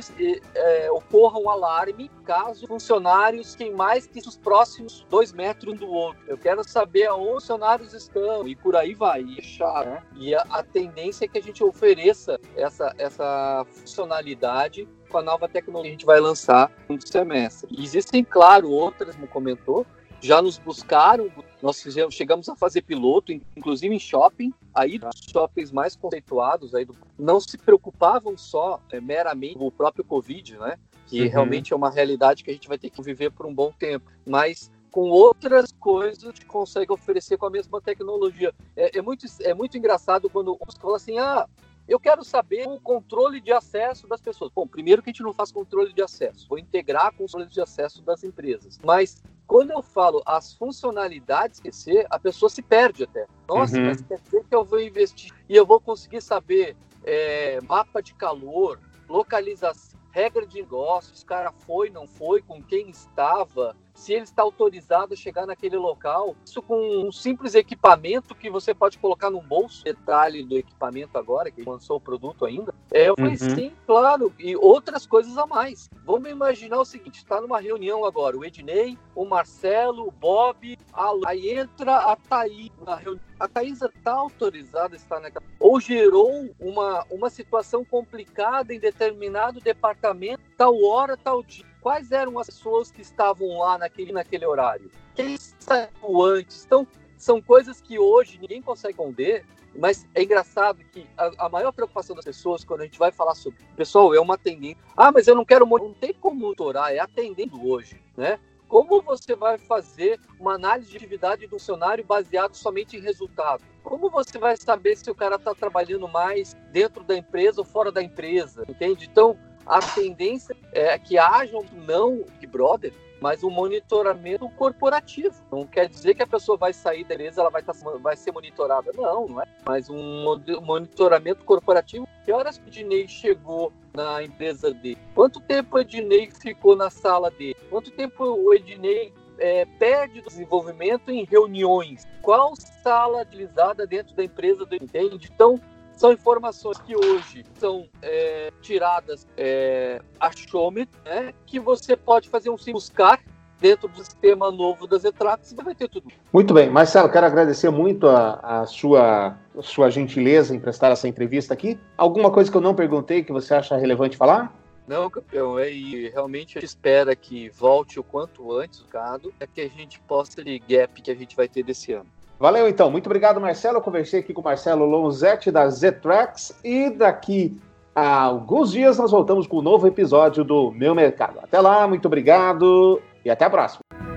é, 0.55 0.91
ocorra 0.91 1.39
um 1.39 1.49
alarme 1.49 2.11
caso 2.25 2.67
funcionários 2.67 3.55
quem 3.55 3.73
mais 3.73 4.07
que 4.07 4.21
os 4.21 4.37
próximos 4.37 5.07
dois 5.09 5.33
metros 5.33 5.75
um 5.75 5.77
do 5.77 5.91
outro. 5.91 6.23
Eu 6.27 6.37
quero 6.37 6.63
saber 6.65 7.07
aonde 7.07 7.37
os 7.37 7.43
funcionários 7.43 7.95
estão 7.95 8.47
e 8.47 8.55
por 8.55 8.77
aí 8.77 8.95
vai. 8.95 9.23
E, 9.23 9.39
é 9.39 9.85
né? 9.85 10.03
e 10.17 10.35
a, 10.35 10.43
a, 10.51 10.63
tendência 10.63 11.25
é 11.25 11.29
que 11.29 11.39
a 11.39 11.43
gente 11.43 11.65
ofereça 11.65 12.39
essa, 12.57 12.95
essa 12.99 13.65
funcionalidade 13.71 14.87
com 15.09 15.19
a 15.19 15.23
nova 15.23 15.49
tecnologia 15.49 15.91
que 15.91 15.95
a 15.95 15.99
gente 15.99 16.07
vai 16.07 16.21
lançar 16.21 16.71
no 16.89 16.99
semestre. 17.07 17.69
Existem, 17.79 18.23
claro, 18.25 18.71
outras, 18.71 19.15
como 19.15 19.29
comentou, 19.29 19.87
já 20.21 20.41
nos 20.41 20.59
buscaram, 20.59 21.31
nós 21.63 21.81
fizemos, 21.81 22.15
chegamos 22.15 22.49
a 22.49 22.57
fazer 22.57 22.83
piloto, 22.83 23.33
inclusive 23.33 23.95
em 23.95 23.99
shopping, 23.99 24.53
aí 24.75 24.99
dos 24.99 25.15
shoppings 25.31 25.71
mais 25.71 25.95
conceituados, 25.95 26.75
aí 26.75 26.85
do, 26.85 26.97
não 27.17 27.41
se 27.41 27.57
preocupavam 27.57 28.37
só 28.37 28.81
é, 28.91 29.01
meramente 29.01 29.57
com 29.57 29.69
o 29.69 29.73
próprio 29.73 30.05
Covid, 30.05 30.59
né? 30.59 30.77
Que 31.07 31.23
uhum. 31.23 31.29
realmente 31.29 31.73
é 31.73 31.77
uma 31.77 31.91
realidade 31.91 32.43
que 32.43 32.51
a 32.51 32.53
gente 32.55 32.67
vai 32.67 32.79
ter 32.79 32.91
que 32.91 33.01
viver 33.01 33.31
por 33.31 33.47
um 33.47 33.55
bom 33.55 33.73
tempo, 33.73 34.11
mas 34.27 34.71
com 34.91 35.09
outras 35.09 35.73
coisas 35.73 36.23
gente 36.23 36.45
consegue 36.45 36.93
oferecer 36.93 37.39
com 37.39 37.47
a 37.47 37.51
mesma 37.51 37.81
tecnologia. 37.81 38.53
É, 38.77 38.99
é 38.99 39.03
muito, 39.03 39.27
é 39.41 39.55
muito 39.55 39.79
engraçado 39.79 40.29
quando 40.29 40.59
você 40.67 40.79
fala 40.79 40.97
assim, 40.97 41.19
ah, 41.19 41.49
eu 41.93 42.01
quero 42.01 42.25
saber 42.25 42.67
o 42.67 42.81
controle 42.81 43.39
de 43.39 43.53
acesso 43.53 44.07
das 44.07 44.21
pessoas. 44.21 44.51
Bom, 44.55 44.67
primeiro 44.67 45.03
que 45.03 45.11
a 45.11 45.13
gente 45.13 45.23
não 45.23 45.35
faz 45.35 45.53
controle 45.53 45.93
de 45.93 46.03
acesso, 46.03 46.49
vou 46.49 46.59
integrar 46.59 47.13
com 47.13 47.25
o 47.25 47.27
controle 47.27 47.47
de 47.47 47.61
acesso 47.61 48.03
das 48.03 48.25
empresas. 48.25 48.79
Mas 48.83 49.23
quando 49.47 49.73
eu 49.73 49.83
falo 49.83 50.23
as 50.25 50.55
funcionalidades 50.55 51.61
que 51.61 51.71
ser, 51.71 52.07
a 52.09 52.19
pessoa 52.19 52.49
se 52.49 52.63
perde 52.63 53.05
até. 53.05 53.27
Nossa, 53.47 53.77
uhum. 53.77 53.85
mas 53.85 54.01
quer 54.01 54.19
dizer 54.19 54.43
que 54.45 54.55
eu 54.55 54.65
vou 54.65 54.81
investir 54.81 55.33
e 55.47 55.55
eu 55.55 55.67
vou 55.67 55.79
conseguir 55.81 56.23
saber 56.23 56.75
é, 57.05 57.61
mapa 57.69 58.03
de 58.03 58.15
calor, 58.15 58.81
localização, 59.07 60.01
regra 60.13 60.47
de 60.47 60.63
negócios, 60.63 61.21
o 61.21 61.27
cara 61.27 61.53
foi, 61.53 61.91
não 61.91 62.07
foi, 62.07 62.41
com 62.41 62.63
quem 62.63 62.89
estava, 62.89 63.77
se 63.95 64.13
ele 64.13 64.25
está 64.25 64.43
autorizado 64.43 65.15
a 65.15 65.17
chegar 65.17 65.47
naquele 65.47 65.77
local. 65.77 66.37
Isso 66.45 66.63
com 66.63 67.07
um 67.07 67.13
simples 67.13 67.55
equipamento 67.55 68.35
que 68.35 68.51
você 68.51 68.75
pode 68.75 68.99
colocar 68.99 69.31
no 69.31 69.41
bolso. 69.41 69.85
Detalhe 69.85 70.43
do 70.43 70.57
equipamento 70.57 71.17
agora, 71.19 71.51
que 71.51 71.63
lançou 71.63 71.97
o 71.97 72.01
produto 72.01 72.45
ainda. 72.45 72.75
É, 72.91 73.09
eu 73.09 73.15
falei, 73.17 73.33
uhum. 73.33 73.55
sim, 73.55 73.73
claro, 73.87 74.33
e 74.39 74.57
outras 74.57 75.07
coisas 75.07 75.37
a 75.39 75.47
mais. 75.47 75.89
Vamos 76.05 76.31
imaginar 76.31 76.81
o 76.81 76.85
seguinte: 76.85 77.19
está 77.19 77.41
numa 77.41 77.61
reunião 77.61 78.05
agora, 78.05 78.37
o 78.37 78.45
Ednei, 78.45 78.99
o 79.15 79.25
Marcelo, 79.25 80.09
o 80.09 80.11
Bob, 80.11 80.79
a 80.93 81.11
Lu. 81.11 81.23
aí 81.27 81.51
entra 81.51 81.97
a 81.97 82.17
Thaís 82.17 82.71
na 82.85 82.97
reunião. 82.97 83.32
A 83.43 83.49
Thaís 83.49 83.83
está 83.83 84.13
autorizada 84.13 84.95
a 84.95 84.97
estar 84.97 85.19
naquela. 85.19 85.45
Ou 85.59 85.81
gerou 85.81 86.49
uma, 86.61 87.05
uma 87.11 87.29
situação 87.29 87.85
complicada 87.85 88.73
em 88.73 88.79
determinado 88.79 89.61
departamento, 89.61 90.43
tal 90.57 90.81
hora, 90.85 91.17
tal 91.17 91.43
dia 91.43 91.73
quais 91.83 92.13
eram 92.13 92.39
as 92.39 92.47
pessoas 92.47 92.91
que 92.91 93.03
estavam 93.03 93.59
lá 93.59 93.77
naquele, 93.77 94.13
naquele 94.13 94.47
horário? 94.47 94.91
Quem 95.15 95.37
saiu 95.37 96.23
antes? 96.23 96.65
Então, 96.65 96.87
são 97.19 97.43
coisas 97.43 97.81
que 97.81 97.99
hoje 97.99 98.39
ninguém 98.41 98.63
consegue 98.63 98.97
responder, 98.97 99.45
mas 99.77 100.07
é 100.15 100.23
engraçado 100.23 100.79
que 100.93 101.07
a, 101.17 101.47
a, 101.47 101.49
maior 101.49 101.73
preocupação 101.73 102.15
das 102.15 102.25
pessoas, 102.25 102.65
quando 102.65 102.83
a 102.83 102.85
gente 102.85 102.99
vai 102.99 103.11
falar 103.11 103.35
sobre. 103.35 103.59
Pessoal, 103.77 104.15
é 104.15 104.21
uma 104.21 104.39
tendência. 104.39 104.83
Ah, 104.97 105.11
mas 105.11 105.27
eu 105.27 105.35
não 105.35 105.45
quero. 105.45 105.67
Não 105.67 105.93
tem 105.93 106.15
como 106.15 106.41
monitorar, 106.41 106.93
é 106.93 107.01
atendendo 107.01 107.69
hoje, 107.69 108.01
né? 108.17 108.39
Como 108.73 109.03
você 109.03 109.37
vai 109.37 109.59
fazer 109.59 110.19
uma 110.41 110.55
análise 110.55 110.91
de 110.91 110.97
atividade 110.97 111.47
do 111.47 111.51
funcionário 111.51 112.03
baseado 112.03 112.55
somente 112.55 112.97
em 112.97 113.01
resultado? 113.01 113.63
Como 113.85 114.09
você 114.09 114.39
vai 114.39 114.57
saber 114.57 114.97
se 114.97 115.11
o 115.11 115.15
cara 115.15 115.37
está 115.37 115.55
trabalhando 115.55 116.09
mais 116.09 116.57
dentro 116.73 117.05
da 117.05 117.15
empresa 117.15 117.61
ou 117.61 117.67
fora 117.67 117.93
da 117.93 118.03
empresa? 118.03 118.65
Entende? 118.67 119.07
Então, 119.13 119.37
a 119.67 119.79
tendência 119.79 120.57
é 120.73 120.99
que 120.99 121.19
haja 121.19 121.55
um 121.55 121.67
não 121.85 122.25
Big 122.41 122.47
Brother, 122.47 122.95
mas 123.21 123.45
um 123.45 123.51
monitoramento 123.51 124.49
corporativo. 124.57 125.35
Não 125.53 125.67
quer 125.67 125.87
dizer 125.87 126.15
que 126.15 126.23
a 126.23 126.27
pessoa 126.27 126.57
vai 126.57 126.73
sair 126.73 127.05
da 127.05 127.15
empresa, 127.15 127.43
ela 127.43 127.51
vai, 127.51 127.63
tá, 127.63 127.75
vai 128.01 128.17
ser 128.17 128.33
monitorada. 128.33 128.91
Não, 128.97 129.29
não 129.29 129.43
é. 129.43 129.45
Mas 129.67 129.91
um 129.91 130.41
monitoramento 130.63 131.45
corporativo. 131.45 132.09
Que 132.25 132.33
horas 132.33 132.57
o 132.57 132.67
Ednei 132.69 133.07
chegou 133.07 133.71
na 133.93 134.23
empresa 134.23 134.73
dele? 134.73 134.99
Quanto 135.15 135.41
tempo 135.41 135.77
o 135.77 135.81
Ednei 135.81 136.31
ficou 136.31 136.75
na 136.75 136.89
sala 136.89 137.31
dele? 137.31 137.57
Quanto 137.73 137.91
tempo 137.91 138.23
o 138.23 138.53
Ednei 138.53 139.15
é, 139.39 139.65
perde 139.79 140.21
do 140.21 140.29
desenvolvimento 140.29 141.11
em 141.11 141.25
reuniões? 141.25 142.07
Qual 142.21 142.53
sala 142.55 143.23
utilizada 143.23 143.87
dentro 143.87 144.15
da 144.15 144.23
empresa 144.23 144.67
do 144.67 144.75
entende? 144.75 145.31
Então, 145.35 145.59
são 145.97 146.13
informações 146.13 146.77
que 146.77 146.95
hoje 146.95 147.43
são 147.55 147.89
é, 148.03 148.53
tiradas 148.61 149.27
é, 149.39 150.03
achômetro, 150.21 151.01
né, 151.03 151.33
que 151.47 151.59
você 151.59 151.97
pode 151.97 152.29
fazer 152.29 152.51
um 152.51 152.57
buscar 152.73 153.21
dentro 153.59 153.89
do 153.89 154.05
sistema 154.05 154.51
novo 154.51 154.87
das 154.87 155.03
Etrax 155.03 155.53
e 155.53 155.55
vai 155.55 155.75
ter 155.75 155.89
tudo. 155.89 156.09
Muito 156.31 156.53
bem, 156.53 156.69
Marcelo, 156.69 157.09
quero 157.09 157.25
agradecer 157.25 157.71
muito 157.71 158.07
a, 158.07 158.35
a 158.43 158.67
sua, 158.67 159.39
a 159.57 159.63
sua 159.63 159.89
gentileza 159.89 160.55
em 160.55 160.61
prestar 160.61 160.91
essa 160.91 161.09
entrevista 161.09 161.55
aqui. 161.55 161.81
Alguma 161.97 162.31
coisa 162.31 162.51
que 162.51 162.57
eu 162.57 162.61
não 162.61 162.75
perguntei 162.75 163.25
que 163.25 163.33
você 163.33 163.55
acha 163.55 163.79
relevante 163.79 164.15
falar? 164.15 164.53
Não, 164.87 165.09
campeão, 165.09 165.59
é, 165.59 165.71
e 165.71 166.09
realmente 166.09 166.59
a 166.59 166.61
gente 166.61 166.69
espera 166.69 167.15
que 167.15 167.49
volte 167.51 168.01
o 168.01 168.03
quanto 168.03 168.53
antes 168.53 168.81
o 168.81 168.89
gado, 168.89 169.33
é 169.39 169.47
que 169.47 169.61
a 169.61 169.69
gente 169.69 170.01
possa 170.01 170.43
ter 170.43 170.59
gap 170.69 171.01
que 171.01 171.11
a 171.11 171.15
gente 171.15 171.37
vai 171.37 171.49
ter 171.49 171.63
desse 171.63 171.93
ano. 171.93 172.07
Valeu 172.39 172.69
então, 172.69 172.91
muito 172.91 173.07
obrigado 173.07 173.41
Marcelo. 173.41 173.79
Eu 173.79 173.83
conversei 173.83 174.19
aqui 174.19 174.33
com 174.33 174.41
o 174.41 174.45
Marcelo 174.45 174.85
Lonzetti 174.85 175.51
da 175.51 175.69
Z-Tracks 175.69 176.59
e 176.65 176.91
daqui 176.91 177.57
a 177.95 178.23
alguns 178.23 178.73
dias 178.73 178.99
nós 178.99 179.13
voltamos 179.13 179.47
com 179.47 179.59
um 179.59 179.63
novo 179.63 179.87
episódio 179.87 180.43
do 180.43 180.73
Meu 180.73 180.95
Mercado. 180.95 181.39
Até 181.41 181.61
lá, 181.61 181.87
muito 181.87 182.07
obrigado 182.07 183.01
e 183.25 183.31
até 183.31 183.45
a 183.45 183.51
próxima. 183.51 184.12